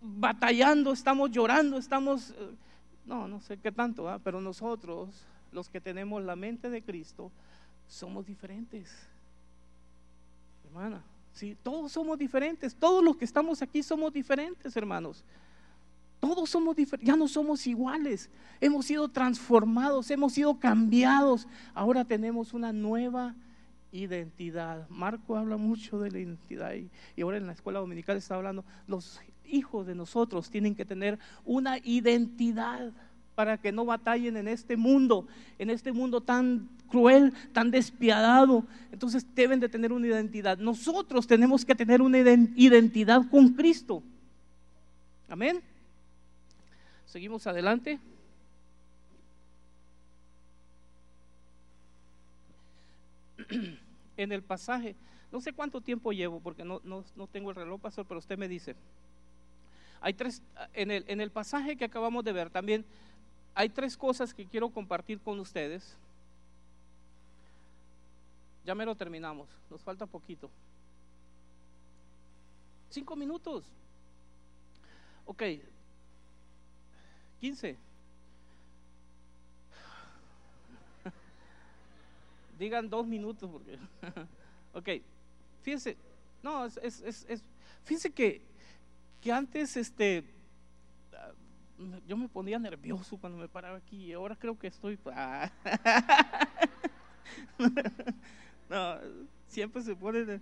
[0.00, 2.30] batallando, estamos llorando, estamos...
[2.30, 2.54] Eh,
[3.04, 5.10] no, no sé qué tanto, pero nosotros,
[5.52, 7.30] los que tenemos la mente de Cristo,
[7.88, 8.90] somos diferentes.
[10.66, 12.74] Hermana, sí, todos somos diferentes.
[12.74, 15.24] Todos los que estamos aquí somos diferentes, hermanos.
[16.20, 18.30] Todos somos diferentes, ya no somos iguales.
[18.60, 21.46] Hemos sido transformados, hemos sido cambiados.
[21.74, 23.34] Ahora tenemos una nueva
[23.92, 24.88] identidad.
[24.88, 28.64] Marco habla mucho de la identidad y, y, ahora en la escuela dominical está hablando,
[28.86, 32.92] los hijos de nosotros tienen que tener una identidad
[33.34, 35.26] para que no batallen en este mundo,
[35.58, 38.64] en este mundo tan cruel, tan despiadado.
[38.92, 40.56] Entonces deben de tener una identidad.
[40.58, 44.00] Nosotros tenemos que tener una identidad con Cristo.
[45.28, 45.60] Amén.
[47.06, 47.98] Seguimos adelante.
[54.16, 54.94] En el pasaje,
[55.32, 58.46] no sé cuánto tiempo llevo porque no, no tengo el reloj, pastor, pero usted me
[58.46, 58.76] dice.
[60.00, 60.40] Hay tres,
[60.72, 62.84] en el, en el pasaje que acabamos de ver también
[63.56, 65.96] hay tres cosas que quiero compartir con ustedes.
[68.64, 70.50] Ya me lo terminamos, nos falta poquito.
[72.90, 73.64] Cinco minutos.
[75.26, 75.42] Ok,
[77.40, 77.76] quince.
[82.58, 83.78] Digan dos minutos porque.
[84.74, 84.88] ok,
[85.62, 85.96] fíjense,
[86.42, 87.42] no, es, es, es,
[87.84, 88.42] fíjense que,
[89.20, 90.24] que antes este
[92.06, 94.98] yo me ponía nervioso cuando me paraba aquí y ahora creo que estoy...
[98.68, 98.96] No,
[99.48, 100.40] siempre se pone...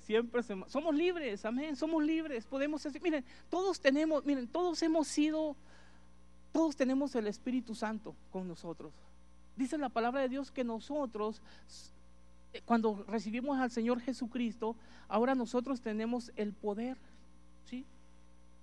[0.00, 5.06] Siempre se, somos libres, amén, somos libres, podemos decir, miren, todos tenemos, miren, todos hemos
[5.06, 5.54] sido,
[6.52, 8.92] todos tenemos el Espíritu Santo con nosotros.
[9.56, 11.42] Dice la palabra de Dios que nosotros,
[12.64, 14.74] cuando recibimos al Señor Jesucristo,
[15.06, 16.96] ahora nosotros tenemos el poder,
[17.66, 17.84] ¿sí?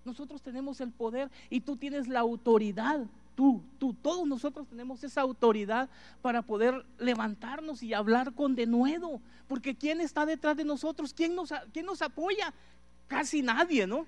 [0.06, 3.06] Nosotros tenemos el poder y tú tienes la autoridad.
[3.38, 5.92] Tú, tú, todos nosotros tenemos esa autoridad
[6.24, 9.22] para poder levantarnos y hablar con denuedo.
[9.48, 11.14] Porque ¿quién está detrás de nosotros?
[11.14, 12.52] ¿Quién nos, quién nos apoya?
[13.08, 14.08] Casi nadie, ¿no?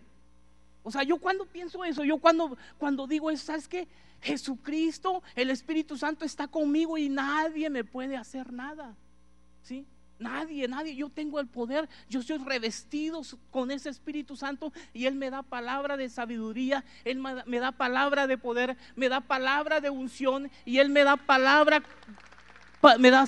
[0.82, 3.88] O sea, yo cuando pienso eso, yo cuando, cuando digo eso, ¿sabes qué?
[4.20, 8.96] Jesucristo, el Espíritu Santo está conmigo y nadie me puede hacer nada.
[9.62, 9.86] ¿Sí?
[10.20, 15.16] Nadie, nadie, yo tengo el poder, yo soy revestido con ese Espíritu Santo y Él
[15.16, 19.90] me da palabra de sabiduría, Él me da palabra de poder, me da palabra de
[19.90, 21.82] unción y Él me da palabra,
[23.00, 23.26] me da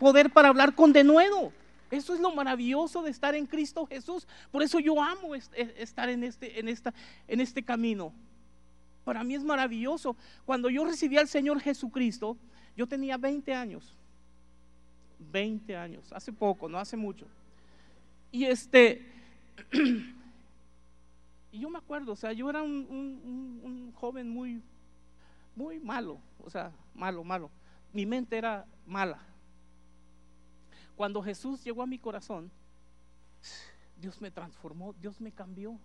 [0.00, 1.52] poder para hablar con denuedo.
[1.92, 4.26] Eso es lo maravilloso de estar en Cristo Jesús.
[4.50, 6.92] Por eso yo amo estar en este, en esta,
[7.28, 8.12] en este camino.
[9.04, 10.16] Para mí es maravilloso.
[10.44, 12.36] Cuando yo recibí al Señor Jesucristo,
[12.76, 13.94] yo tenía 20 años.
[15.30, 17.26] 20 años, hace poco, no hace mucho.
[18.30, 19.06] Y este,
[21.52, 24.60] y yo me acuerdo, o sea, yo era un, joven muy,
[25.54, 27.50] muy malo, o sea, malo, malo.
[27.92, 29.20] Mi mente era mala.
[30.96, 32.50] Cuando Jesús llegó a mi corazón,
[34.00, 35.78] Dios me transformó, Dios me cambió.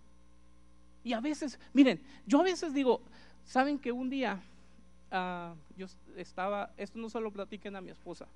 [1.04, 3.00] Y a veces, miren, yo a veces digo,
[3.44, 4.40] saben que un día
[5.10, 8.26] ah, yo estaba, esto no se lo platiquen a mi esposa,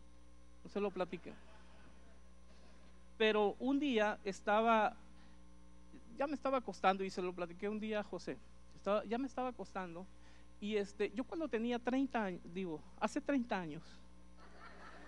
[0.69, 1.33] se lo platiqué.
[3.19, 4.95] Pero un día estaba,
[6.19, 8.37] ya me estaba acostando y se lo platiqué un día a José.
[8.77, 10.07] Estaba, ya me estaba acostando
[10.61, 13.83] y este, yo cuando tenía 30 años, digo, hace 30 años,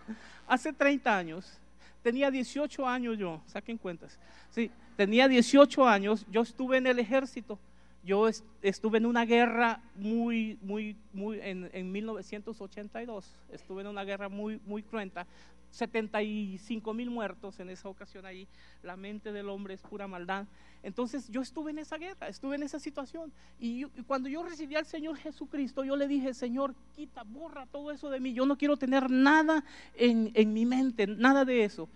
[0.47, 1.59] hace 30 años,
[2.03, 4.19] tenía 18 años yo, saquen cuentas.
[4.51, 7.59] Sí, tenía 18 años, yo estuve en el ejército.
[8.07, 8.29] Yo
[8.63, 14.61] estuve en una guerra muy, muy, muy, en, en, 1982, estuve en una guerra muy,
[14.65, 15.27] muy cruenta,
[15.73, 18.47] 75 mil muertos en esa ocasión ahí,
[18.83, 20.47] la mente del hombre es pura maldad.
[20.83, 23.33] Entonces yo estuve en esa guerra, estuve en esa situación.
[23.59, 28.09] Y, cuando yo recibí al Señor Jesucristo, yo le dije, Señor, quita, borra todo eso
[28.09, 28.33] de mí.
[28.33, 29.65] Yo no quiero tener nada
[29.95, 31.89] en, en mi mente, nada de eso.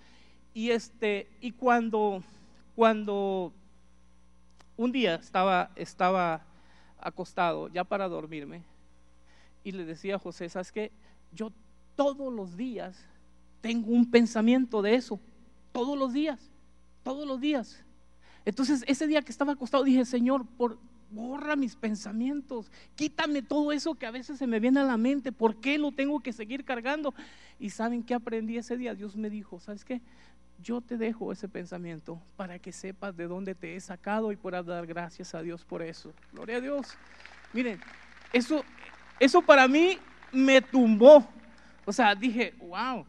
[0.53, 2.23] Y, este, y cuando,
[2.75, 3.53] cuando
[4.80, 6.40] un día estaba, estaba
[6.98, 8.62] acostado ya para dormirme
[9.62, 10.90] y le decía a José, ¿sabes qué?
[11.32, 11.52] Yo
[11.96, 13.04] todos los días
[13.60, 15.20] tengo un pensamiento de eso,
[15.72, 16.50] todos los días,
[17.02, 17.84] todos los días.
[18.46, 20.78] Entonces ese día que estaba acostado dije, Señor, por,
[21.10, 25.30] borra mis pensamientos, quítame todo eso que a veces se me viene a la mente,
[25.30, 27.12] ¿por qué lo tengo que seguir cargando?
[27.58, 30.00] Y saben qué aprendí ese día, Dios me dijo, ¿sabes qué?
[30.62, 34.66] Yo te dejo ese pensamiento para que sepas de dónde te he sacado y puedas
[34.66, 36.12] dar gracias a Dios por eso.
[36.33, 36.96] Gloria a Dios.
[37.53, 37.81] Miren,
[38.33, 38.64] eso,
[39.18, 39.99] eso para mí
[40.33, 41.27] me tumbó.
[41.85, 43.05] O sea, dije, wow.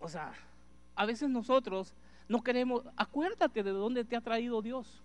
[0.00, 0.32] O sea,
[0.94, 1.94] a veces nosotros
[2.28, 5.02] no queremos, acuérdate de dónde te ha traído Dios.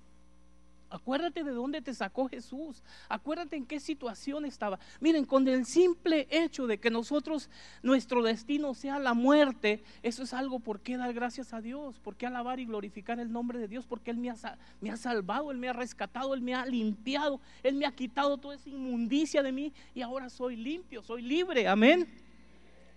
[0.89, 2.81] Acuérdate de dónde te sacó Jesús.
[3.09, 4.79] Acuérdate en qué situación estaba.
[5.01, 7.49] Miren, con el simple hecho de que nosotros,
[7.83, 12.15] nuestro destino sea la muerte, eso es algo por qué dar gracias a Dios, por
[12.15, 14.35] qué alabar y glorificar el nombre de Dios, porque Él me ha,
[14.79, 18.37] me ha salvado, Él me ha rescatado, Él me ha limpiado, Él me ha quitado
[18.37, 21.67] toda esa inmundicia de mí y ahora soy limpio, soy libre.
[21.67, 22.07] Amén.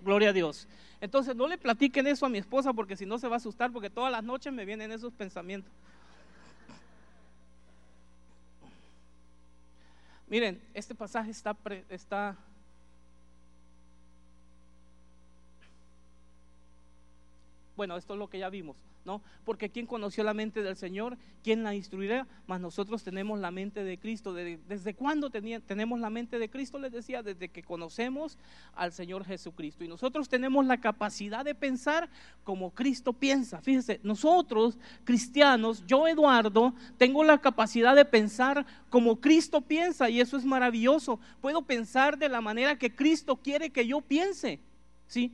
[0.02, 0.68] Gloria a Dios.
[1.00, 3.72] Entonces no le platiquen eso a mi esposa porque si no se va a asustar
[3.72, 5.72] porque todas las noches me vienen esos pensamientos.
[10.30, 11.56] Miren, este pasaje está,
[11.88, 12.36] está
[17.76, 18.76] bueno, esto es lo que ya vimos.
[19.04, 19.22] ¿No?
[19.44, 21.16] Porque ¿quién conoció la mente del Señor?
[21.42, 22.26] ¿Quién la instruirá?
[22.46, 24.34] Mas nosotros tenemos la mente de Cristo.
[24.34, 26.78] ¿Desde cuándo tenemos la mente de Cristo?
[26.78, 28.38] Les decía, desde que conocemos
[28.74, 29.84] al Señor Jesucristo.
[29.84, 32.08] Y nosotros tenemos la capacidad de pensar
[32.44, 33.60] como Cristo piensa.
[33.60, 40.36] Fíjese, nosotros, cristianos, yo Eduardo, tengo la capacidad de pensar como Cristo piensa y eso
[40.36, 41.20] es maravilloso.
[41.40, 44.60] Puedo pensar de la manera que Cristo quiere que yo piense.
[45.06, 45.32] ¿Sí?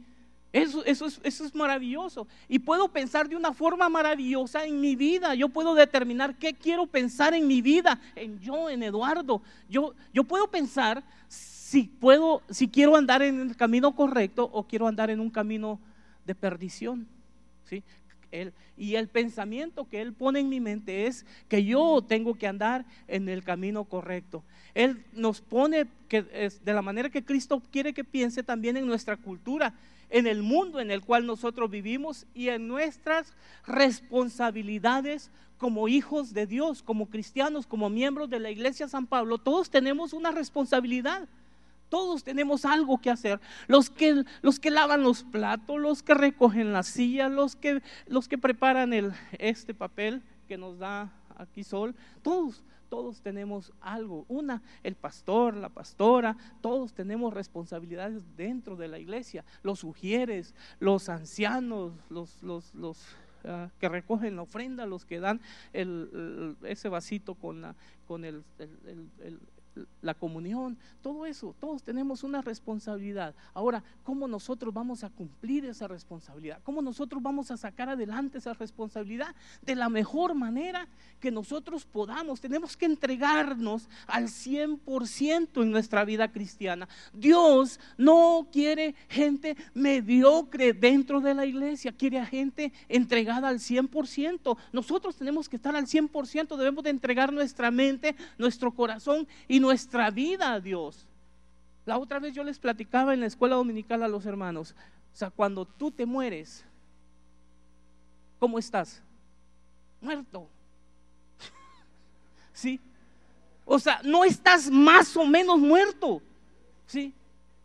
[0.56, 2.26] Eso, eso, es, eso, es, maravilloso.
[2.48, 5.34] Y puedo pensar de una forma maravillosa en mi vida.
[5.34, 9.42] Yo puedo determinar qué quiero pensar en mi vida, en yo, en Eduardo.
[9.68, 14.86] Yo, yo puedo pensar si puedo, si quiero andar en el camino correcto o quiero
[14.86, 15.78] andar en un camino
[16.24, 17.06] de perdición.
[17.64, 17.82] ¿sí?
[18.76, 22.84] y el pensamiento que Él pone en mi mente es que yo tengo que andar
[23.08, 24.42] en el camino correcto.
[24.74, 28.86] Él nos pone que es de la manera que Cristo quiere que piense también en
[28.86, 29.72] nuestra cultura
[30.10, 33.34] en el mundo en el cual nosotros vivimos y en nuestras
[33.66, 39.38] responsabilidades como hijos de Dios, como cristianos, como miembros de la iglesia San Pablo.
[39.38, 41.28] Todos tenemos una responsabilidad.
[41.88, 43.40] Todos tenemos algo que hacer.
[43.68, 48.28] Los que, los que lavan los platos, los que recogen la silla, los que, los
[48.28, 54.25] que preparan el, este papel que nos da aquí Sol, todos todos tenemos algo.
[54.29, 59.44] Una, el pastor, la pastora, todos tenemos responsabilidades dentro de la iglesia.
[59.62, 63.05] Los sugieres, los ancianos, los, los, los
[63.44, 65.40] ah, que recogen la ofrenda, los que dan
[65.72, 67.75] el, ese vasito con, la,
[68.07, 69.40] con el, el
[70.02, 73.34] la comunión, todo eso, todos tenemos una responsabilidad.
[73.54, 76.60] Ahora, ¿cómo nosotros vamos a cumplir esa responsabilidad?
[76.62, 79.34] ¿Cómo nosotros vamos a sacar adelante esa responsabilidad?
[79.62, 80.88] De la mejor manera
[81.20, 82.40] que nosotros podamos.
[82.40, 86.88] Tenemos que entregarnos al 100% en nuestra vida cristiana.
[87.12, 94.56] Dios no quiere gente mediocre dentro de la iglesia, quiere a gente entregada al 100%.
[94.72, 100.11] Nosotros tenemos que estar al 100%, debemos de entregar nuestra mente, nuestro corazón y nuestra
[100.12, 101.07] vida Dios.
[101.85, 104.74] La otra vez yo les platicaba en la escuela dominical a los hermanos,
[105.12, 106.64] o sea, cuando tú te mueres,
[108.38, 109.02] ¿cómo estás?
[110.00, 110.48] Muerto.
[112.52, 112.81] ¿Sí?
[113.64, 116.22] O sea, no estás más o menos muerto.
[116.87, 117.12] ¿Sí?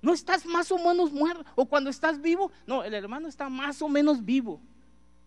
[0.02, 1.46] No estás más o menos muerto.
[1.56, 4.60] O cuando estás vivo, no, el hermano está más o menos vivo.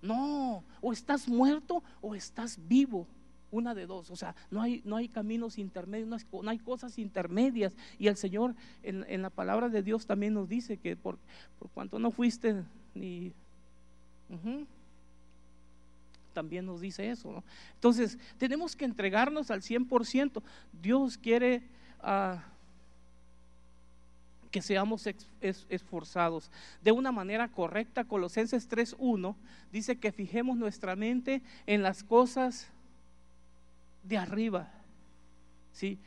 [0.03, 3.07] No, o estás muerto o estás vivo
[3.55, 7.77] una de dos, o sea, no hay, no hay caminos intermedios, no hay, cosas intermedias.
[7.98, 11.19] Y el Señor en, la palabra de Dios también nos dice que por,
[11.59, 12.63] por cuanto no fuiste
[12.94, 13.33] ni...
[16.33, 17.44] también nos dice eso.
[17.75, 20.42] Entonces, tenemos que entregarnos al 100%.
[20.83, 21.63] Dios quiere
[22.00, 22.42] ah,
[24.55, 25.09] que seamos
[25.40, 26.50] esforzados
[26.83, 28.05] de una manera correcta.
[28.05, 29.35] Colosenses 3.1
[29.73, 32.69] dice que fijemos nuestra mente en las cosas
[34.05, 34.69] de arriba.
[35.73, 35.98] ¿Sí?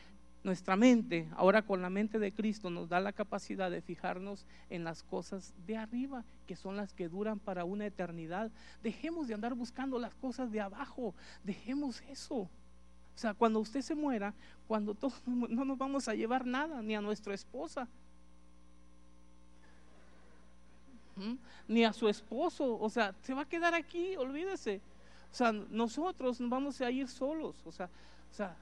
[0.43, 4.85] Nuestra mente, ahora con la mente de Cristo, nos da la capacidad de fijarnos en
[4.85, 8.49] las cosas de arriba, que son las que duran para una eternidad.
[8.81, 12.37] Dejemos de andar buscando las cosas de abajo, dejemos eso.
[12.37, 14.33] O sea, cuando usted se muera,
[14.67, 17.87] cuando todos no nos vamos a llevar nada, ni a nuestra esposa,
[21.67, 24.81] ni a su esposo, o sea, se va a quedar aquí, olvídese.
[25.31, 27.89] O sea, nosotros nos vamos a ir solos, o sea,
[28.31, 28.55] o sea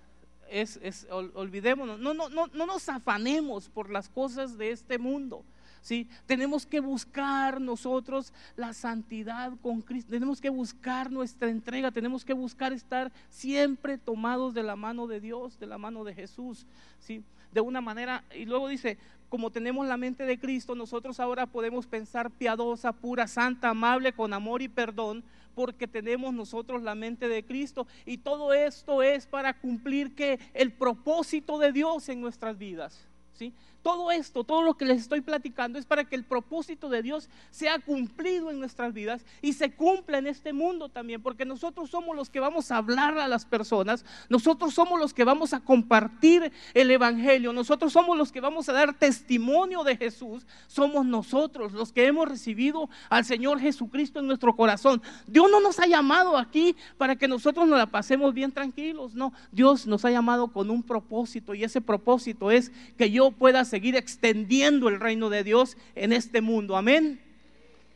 [0.49, 5.43] es, es olvidémonos, no, no, no, no nos afanemos por las cosas de este mundo.
[5.81, 6.07] ¿sí?
[6.25, 12.33] Tenemos que buscar nosotros la santidad con Cristo, tenemos que buscar nuestra entrega, tenemos que
[12.33, 16.65] buscar estar siempre tomados de la mano de Dios, de la mano de Jesús,
[16.99, 17.23] ¿sí?
[17.51, 18.97] De una manera, y luego dice,
[19.29, 24.33] como tenemos la mente de Cristo, nosotros ahora podemos pensar piadosa, pura, santa, amable, con
[24.33, 25.23] amor y perdón,
[25.55, 27.87] porque tenemos nosotros la mente de Cristo.
[28.05, 32.99] Y todo esto es para cumplir que el propósito de Dios en nuestras vidas.
[33.33, 33.53] ¿sí?
[33.85, 37.29] Todo esto, todo lo que les estoy platicando es para que el propósito de Dios
[37.51, 42.15] sea cumplido en nuestras vidas y se cumpla en este mundo también, porque nosotros somos
[42.15, 46.51] los que vamos a hablar a las personas, nosotros somos los que vamos a compartir
[46.73, 51.93] el Evangelio, nosotros somos los que vamos a dar testimonio de Jesús, somos nosotros los
[51.93, 54.99] que hemos recibido al Señor Jesucristo en nuestro corazón.
[55.27, 59.31] Dios no nos ha llamado aquí para que nosotros nos la pasemos bien tranquilos, no,
[59.51, 63.74] Dios nos ha llamado con un propósito y ese propósito es que yo pueda ser
[63.75, 66.77] seguir extendiendo el reino de Dios en este mundo.
[66.77, 67.19] Amén.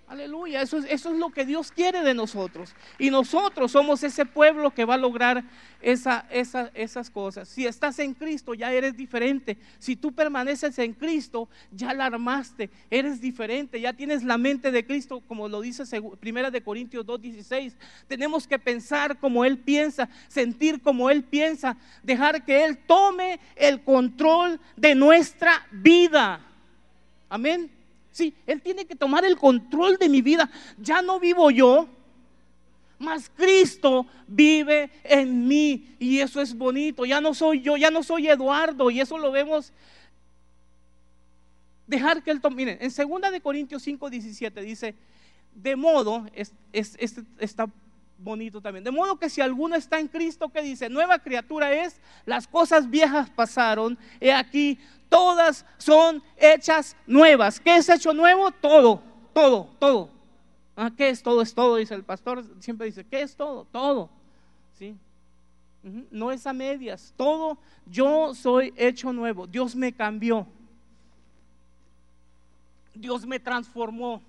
[0.09, 2.73] Aleluya, eso es, eso es lo que Dios quiere de nosotros.
[2.97, 5.43] Y nosotros somos ese pueblo que va a lograr
[5.81, 7.47] esa, esas cosas.
[7.47, 9.55] Si estás en Cristo, ya eres diferente.
[9.77, 14.83] Si tú permaneces en Cristo, ya la armaste, eres diferente, ya tienes la mente de
[14.83, 15.83] Cristo, como lo dice
[16.19, 17.75] Primera de Corintios 2.16.
[18.07, 23.83] Tenemos que pensar como Él piensa, sentir como Él piensa, dejar que Él tome el
[23.83, 26.43] control de nuestra vida.
[27.29, 27.78] Amén.
[28.19, 30.51] Sí, Él tiene que tomar el control de mi vida.
[30.77, 31.87] Ya no vivo yo,
[32.97, 35.95] mas Cristo vive en mí.
[35.99, 37.05] Y eso es bonito.
[37.05, 38.91] Ya no soy yo, ya no soy Eduardo.
[38.91, 39.71] Y eso lo vemos.
[41.87, 42.57] Dejar que Él tome.
[42.57, 44.95] Miren, en 2 de Corintios 5, 17 dice,
[45.55, 47.69] de modo, es, está
[48.19, 48.83] bonito también.
[48.83, 52.89] De modo que si alguno está en Cristo, que dice, nueva criatura es, las cosas
[52.89, 57.59] viejas pasaron, he aquí, todas son hechas nuevas.
[57.59, 58.51] ¿Qué es hecho nuevo?
[58.51, 59.01] Todo,
[59.33, 60.09] todo, todo.
[60.75, 61.41] Ah, ¿Qué es todo?
[61.41, 62.45] Es todo, dice el pastor.
[62.59, 63.65] Siempre dice, ¿qué es todo?
[63.65, 64.09] Todo.
[64.77, 64.95] ¿Sí?
[66.11, 67.13] No es a medias.
[67.17, 69.47] Todo, yo soy hecho nuevo.
[69.47, 70.47] Dios me cambió.
[72.93, 74.21] Dios me transformó.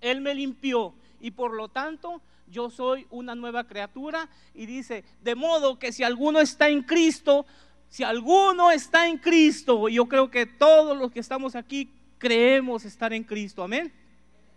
[0.00, 0.94] Él me limpió.
[1.20, 2.20] Y por lo tanto,
[2.52, 4.28] yo soy una nueva criatura.
[4.54, 7.46] Y dice, de modo que si alguno está en Cristo,
[7.88, 13.12] si alguno está en Cristo, yo creo que todos los que estamos aquí creemos estar
[13.12, 13.92] en Cristo, amén.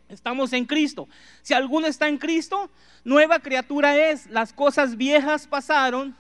[0.08, 1.08] Estamos en Cristo.
[1.42, 2.70] Si alguno está en Cristo,
[3.04, 4.28] nueva criatura es.
[4.28, 6.16] Las cosas viejas pasaron,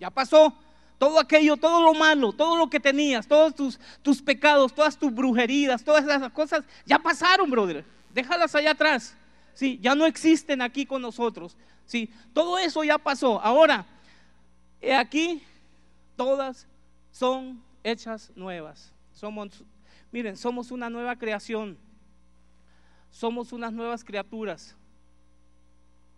[0.00, 0.52] ya pasó.
[0.98, 5.14] Todo aquello, todo lo malo, todo lo que tenías, todos tus, tus pecados, todas tus
[5.14, 7.84] brujerías, todas esas cosas, ya pasaron, brother.
[8.12, 9.16] Déjalas allá atrás.
[9.60, 11.54] Sí, ya no existen aquí con nosotros.
[11.84, 13.38] Sí, todo eso ya pasó.
[13.42, 13.84] Ahora,
[14.96, 15.42] aquí
[16.16, 16.66] todas
[17.12, 18.90] son hechas nuevas.
[19.12, 19.62] Somos,
[20.10, 21.76] miren, somos una nueva creación.
[23.10, 24.74] Somos unas nuevas criaturas.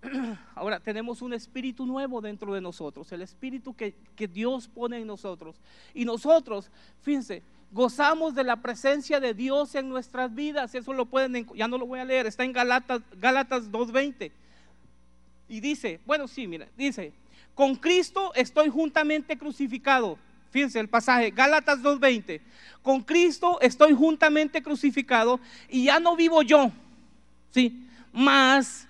[0.55, 5.07] Ahora tenemos un espíritu nuevo dentro de nosotros, el espíritu que, que, Dios pone en
[5.09, 5.61] nosotros.
[5.95, 6.70] Y nosotros,
[7.01, 7.43] fíjense,
[7.73, 10.75] gozamos de la presencia de Dios en nuestras vidas.
[10.75, 14.31] Eso lo pueden, ya no lo voy a leer, está en Galatas, Gálatas 2.20.
[15.49, 17.12] Y dice, bueno, sí, mira, dice,
[17.55, 20.18] con Cristo estoy juntamente crucificado.
[20.51, 22.41] Fíjense el pasaje, Gálatas 2.20.
[22.83, 26.70] Con Cristo estoy juntamente crucificado y ya no vivo yo,
[27.51, 27.87] ¿sí?
[28.12, 28.87] Más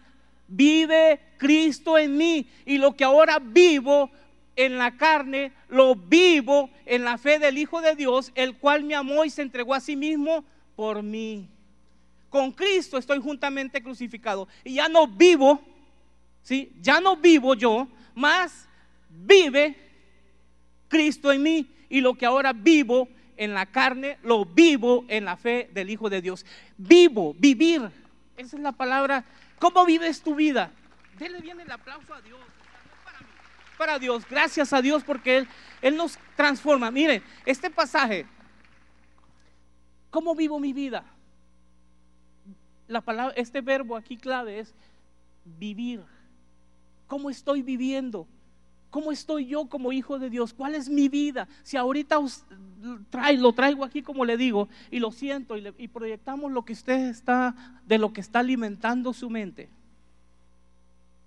[0.48, 4.10] vive Cristo en mí y lo que ahora vivo
[4.56, 8.94] en la carne, lo vivo en la fe del Hijo de Dios, el cual me
[8.94, 10.44] amó y se entregó a sí mismo
[10.76, 11.48] por mí.
[12.28, 15.60] Con Cristo estoy juntamente crucificado y ya no vivo,
[16.42, 16.72] ¿sí?
[16.80, 18.68] Ya no vivo yo, más
[19.08, 19.76] vive
[20.88, 25.36] Cristo en mí y lo que ahora vivo en la carne, lo vivo en la
[25.36, 26.46] fe del Hijo de Dios.
[26.76, 27.90] Vivo, vivir.
[28.36, 29.24] Esa es la palabra.
[29.58, 30.70] ¿Cómo vives tu vida?
[31.18, 32.40] Dele bien el aplauso a Dios.
[33.78, 34.24] Para, Dios.
[34.28, 35.48] Gracias a Dios porque Él,
[35.80, 36.90] Él nos transforma.
[36.90, 38.26] Miren, este pasaje.
[40.10, 41.04] ¿Cómo vivo mi vida?
[42.86, 44.74] La palabra, este verbo aquí clave es
[45.58, 46.02] vivir.
[47.06, 48.26] ¿Cómo estoy viviendo?
[48.90, 50.52] ¿Cómo estoy yo como hijo de Dios?
[50.52, 51.48] ¿Cuál es mi vida?
[51.62, 52.18] Si ahorita
[53.38, 57.08] lo traigo aquí como le digo y lo siento y, y proyectamos lo que usted
[57.08, 57.54] está,
[57.86, 59.70] de lo que está alimentando su mente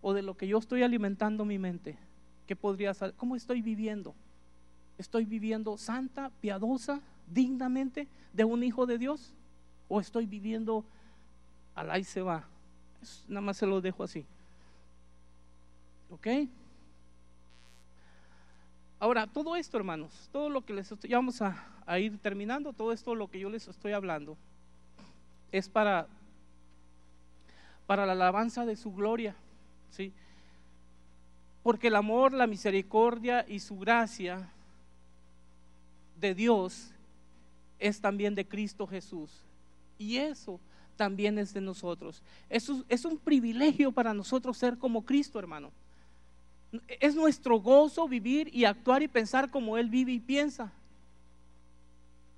[0.01, 1.97] o de lo que yo estoy alimentando mi mente,
[2.45, 3.13] ¿qué podría ser?
[3.13, 4.13] ¿Cómo estoy viviendo?
[4.97, 9.33] ¿Estoy viviendo santa, piadosa, dignamente de un hijo de Dios?
[9.87, 10.85] ¿O estoy viviendo
[11.75, 12.47] al ahí se va?
[13.27, 14.25] nada más se lo dejo así.
[16.09, 16.27] ¿Ok?
[18.99, 22.73] Ahora, todo esto, hermanos, todo lo que les estoy, ya vamos a, a ir terminando,
[22.73, 24.37] todo esto, lo que yo les estoy hablando,
[25.51, 26.07] es para,
[27.85, 29.35] para la alabanza de su gloria,
[29.91, 30.13] ¿sí?
[31.65, 34.51] Porque el amor, la misericordia y su gracia
[36.21, 36.91] de Dios
[37.79, 39.31] es también de Cristo Jesús.
[39.97, 40.59] Y eso
[40.95, 42.21] también es de nosotros.
[42.51, 45.71] Eso es un privilegio para nosotros ser como Cristo, hermano.
[46.99, 50.71] Es nuestro gozo vivir y actuar y pensar como Él vive y piensa.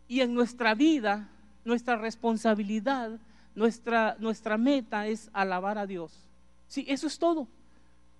[0.07, 1.27] Y en nuestra vida,
[1.65, 3.19] nuestra responsabilidad,
[3.55, 6.13] nuestra, nuestra meta es alabar a Dios.
[6.69, 7.45] Sí, eso es todo.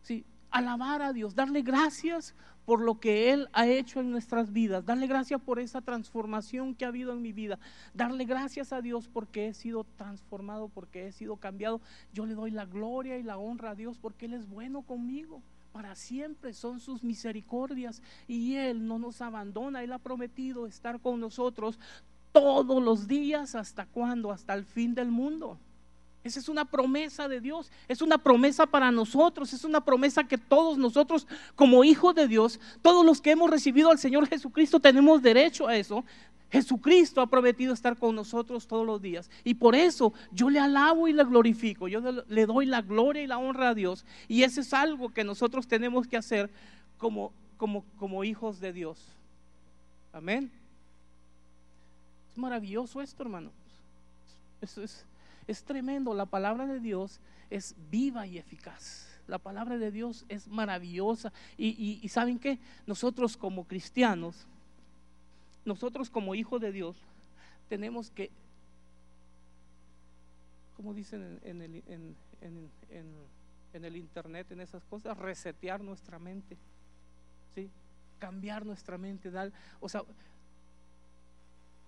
[0.04, 0.26] Sí,
[0.58, 2.36] alabar a Dios, darle gracias
[2.66, 6.86] por lo que Él ha hecho en nuestras vidas, darle gracias por esa transformación que
[6.86, 7.60] ha habido en mi vida,
[7.94, 11.80] darle gracias a Dios porque he sido transformado, porque he sido cambiado.
[12.12, 15.42] Yo le doy la gloria y la honra a Dios porque Él es bueno conmigo
[15.72, 21.20] para siempre son sus misericordias y Él no nos abandona, Él ha prometido estar con
[21.20, 21.80] nosotros
[22.32, 25.60] todos los días hasta cuándo, hasta el fin del mundo.
[26.28, 30.38] Esa es una promesa de Dios, es una promesa para nosotros, es una promesa que
[30.38, 35.22] todos nosotros como hijos de Dios, todos los que hemos recibido al Señor Jesucristo tenemos
[35.22, 36.04] derecho a eso.
[36.50, 39.30] Jesucristo ha prometido estar con nosotros todos los días.
[39.44, 41.88] Y por eso yo le alabo y le glorifico.
[41.88, 44.06] Yo le doy la gloria y la honra a Dios.
[44.28, 46.50] Y eso es algo que nosotros tenemos que hacer
[46.98, 48.98] como, como, como hijos de Dios.
[50.14, 50.50] Amén.
[52.32, 53.52] Es maravilloso esto, hermano.
[54.62, 55.06] Eso es,
[55.48, 56.14] es tremendo.
[56.14, 57.20] La palabra de Dios
[57.50, 59.08] es viva y eficaz.
[59.28, 61.34] La palabra de Dios es maravillosa.
[61.58, 62.60] Y, y, ¿saben qué?
[62.86, 64.48] Nosotros como cristianos
[65.68, 66.96] nosotros como hijos de Dios
[67.68, 68.32] tenemos que,
[70.78, 71.84] como dicen en, el,
[72.42, 76.58] en, el, internet, en esas cosas, resetear nuestra mente,
[77.54, 77.70] ¿sí?
[78.18, 80.04] cambiar nuestra mente, dar, o sea,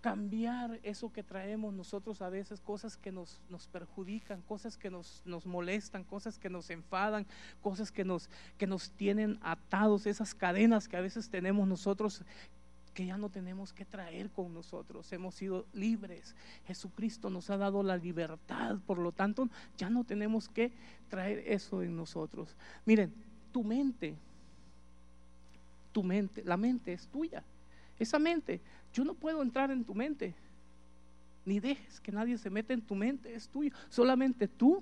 [0.02, 5.22] cambiar eso que traemos nosotros a veces, cosas que nos, nos perjudican, cosas que nos,
[5.26, 7.26] nos, molestan, cosas que nos enfadan,
[7.62, 12.24] cosas que nos, que nos tienen atados, esas cadenas que a veces tenemos nosotros
[12.94, 15.12] que ya no tenemos que traer con nosotros.
[15.14, 16.36] Hemos sido libres.
[16.66, 18.78] Jesucristo nos ha dado la libertad.
[18.86, 19.48] Por lo tanto,
[19.78, 20.72] ya no tenemos que
[21.08, 22.56] traer eso en nosotros.
[22.86, 23.14] Miren,
[23.54, 24.18] tu mente,
[25.94, 27.44] tu mente, la mente es tuya.
[28.00, 28.62] Esa mente,
[28.94, 30.34] yo no puedo entrar en tu mente.
[31.46, 33.72] Ni dejes que nadie se meta en tu mente, es tuyo.
[33.90, 34.82] Solamente tú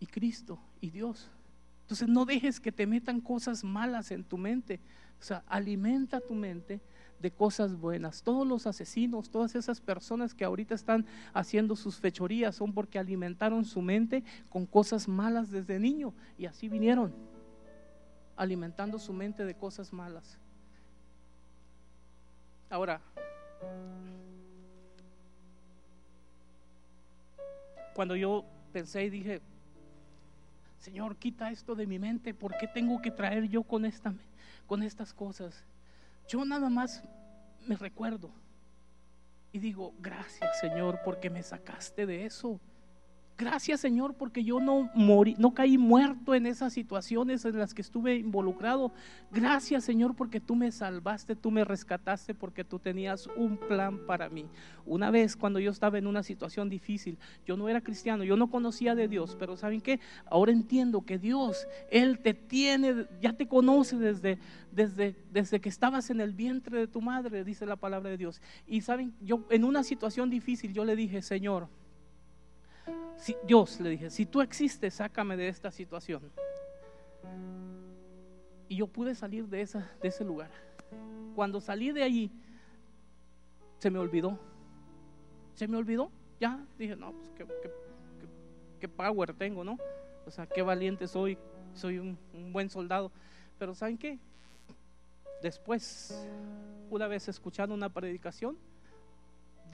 [0.00, 1.28] y Cristo y Dios.
[1.82, 4.80] Entonces no dejes que te metan cosas malas en tu mente.
[5.20, 6.80] O sea, alimenta tu mente
[7.20, 8.22] de cosas buenas.
[8.22, 13.64] Todos los asesinos, todas esas personas que ahorita están haciendo sus fechorías son porque alimentaron
[13.64, 17.14] su mente con cosas malas desde niño y así vinieron,
[18.36, 20.38] alimentando su mente de cosas malas.
[22.68, 23.00] Ahora,
[27.94, 29.40] cuando yo pensé y dije,
[30.78, 34.14] Señor, quita esto de mi mente, ¿por qué tengo que traer yo con esta
[34.66, 35.64] con estas cosas.
[36.28, 37.02] Yo nada más
[37.66, 38.30] me recuerdo
[39.52, 42.60] y digo, gracias Señor porque me sacaste de eso.
[43.38, 47.82] Gracias Señor porque yo no morí, no caí muerto en esas situaciones en las que
[47.82, 48.92] estuve involucrado.
[49.30, 54.30] Gracias Señor porque tú me salvaste, tú me rescataste porque tú tenías un plan para
[54.30, 54.46] mí.
[54.86, 58.48] Una vez cuando yo estaba en una situación difícil, yo no era cristiano, yo no
[58.48, 60.00] conocía de Dios, pero ¿saben qué?
[60.30, 64.38] Ahora entiendo que Dios, Él te tiene, ya te conoce desde,
[64.72, 68.40] desde, desde que estabas en el vientre de tu madre, dice la palabra de Dios.
[68.66, 71.68] Y saben, yo en una situación difícil yo le dije, Señor,
[73.16, 76.30] si, Dios le dije, si tú existes, sácame de esta situación.
[78.68, 80.50] Y yo pude salir de, esa, de ese lugar.
[81.34, 82.30] Cuando salí de allí,
[83.78, 84.38] se me olvidó.
[85.54, 86.10] Se me olvidó.
[86.40, 87.32] Ya dije, no, pues
[88.80, 89.78] qué, power tengo, ¿no?
[90.26, 91.38] O sea, qué valiente soy.
[91.74, 93.10] Soy un, un buen soldado.
[93.58, 94.18] Pero ¿saben qué?
[95.42, 96.26] Después,
[96.90, 98.58] una vez escuchando una predicación,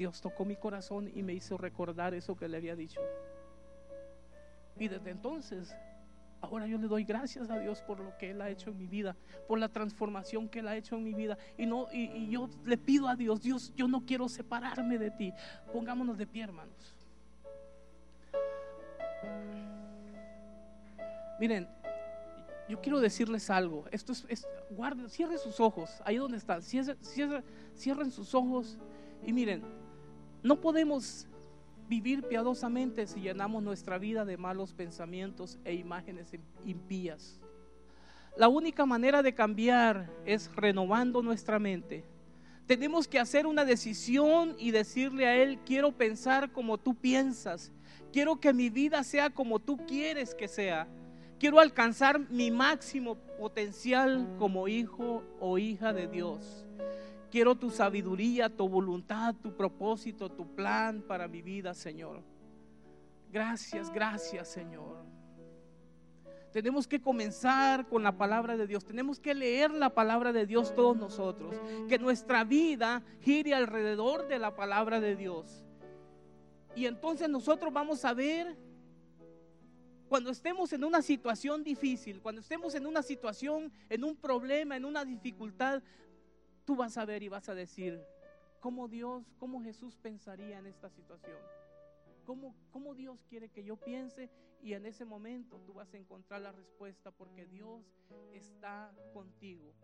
[0.02, 3.00] Dios tocó mi corazón y me hizo recordar eso que le había dicho.
[4.76, 5.76] Y desde entonces
[6.40, 8.88] Ahora yo le doy gracias a Dios por lo que Él ha hecho en mi
[8.88, 9.14] vida,
[9.46, 11.38] por la transformación que Él ha hecho en mi vida.
[11.56, 15.32] Y, no, y, yo le pido a Dios, Dios, yo no quiero separarme de ti.
[15.72, 16.96] Pongámonos de pie, hermanos.
[21.38, 21.68] Miren,
[22.68, 23.84] yo quiero decirles algo.
[23.92, 26.98] Esto es, guarden, cierren sus ojos, ahí donde están, cierren,
[27.76, 28.78] cierren sus ojos
[29.24, 29.62] y miren,
[30.42, 31.28] no podemos
[31.88, 36.32] vivir piadosamente si llenamos nuestra vida de malos pensamientos e imágenes
[36.64, 37.40] impías.
[38.36, 42.04] La única manera de cambiar es renovando nuestra mente.
[42.66, 47.72] Tenemos que hacer una decisión y decirle a Él, quiero pensar como tú piensas,
[48.12, 50.88] quiero que mi vida sea como tú quieres que sea.
[51.38, 56.64] Quiero alcanzar mi máximo potencial como hijo o hija de Dios.
[57.32, 62.22] Quiero tu sabiduría, tu voluntad, tu propósito, tu plan para mi vida, Señor.
[63.30, 65.02] Gracias, gracias, Señor.
[66.52, 68.84] Tenemos que comenzar con la palabra de Dios.
[68.84, 71.56] Tenemos que leer la palabra de Dios todos nosotros.
[71.88, 75.64] Que nuestra vida gire alrededor de la palabra de Dios.
[76.76, 78.58] Y entonces nosotros vamos a ver
[80.10, 84.84] cuando estemos en una situación difícil, cuando estemos en una situación, en un problema, en
[84.84, 85.82] una dificultad,
[86.64, 88.02] tú vas a ver y vas a decir,
[88.60, 91.38] ¿cómo Dios, cómo Jesús pensaría en esta situación?
[92.24, 94.30] ¿Cómo, ¿Cómo Dios quiere que yo piense?
[94.62, 97.82] Y en ese momento tú vas a encontrar la respuesta porque Dios
[98.32, 99.74] está contigo.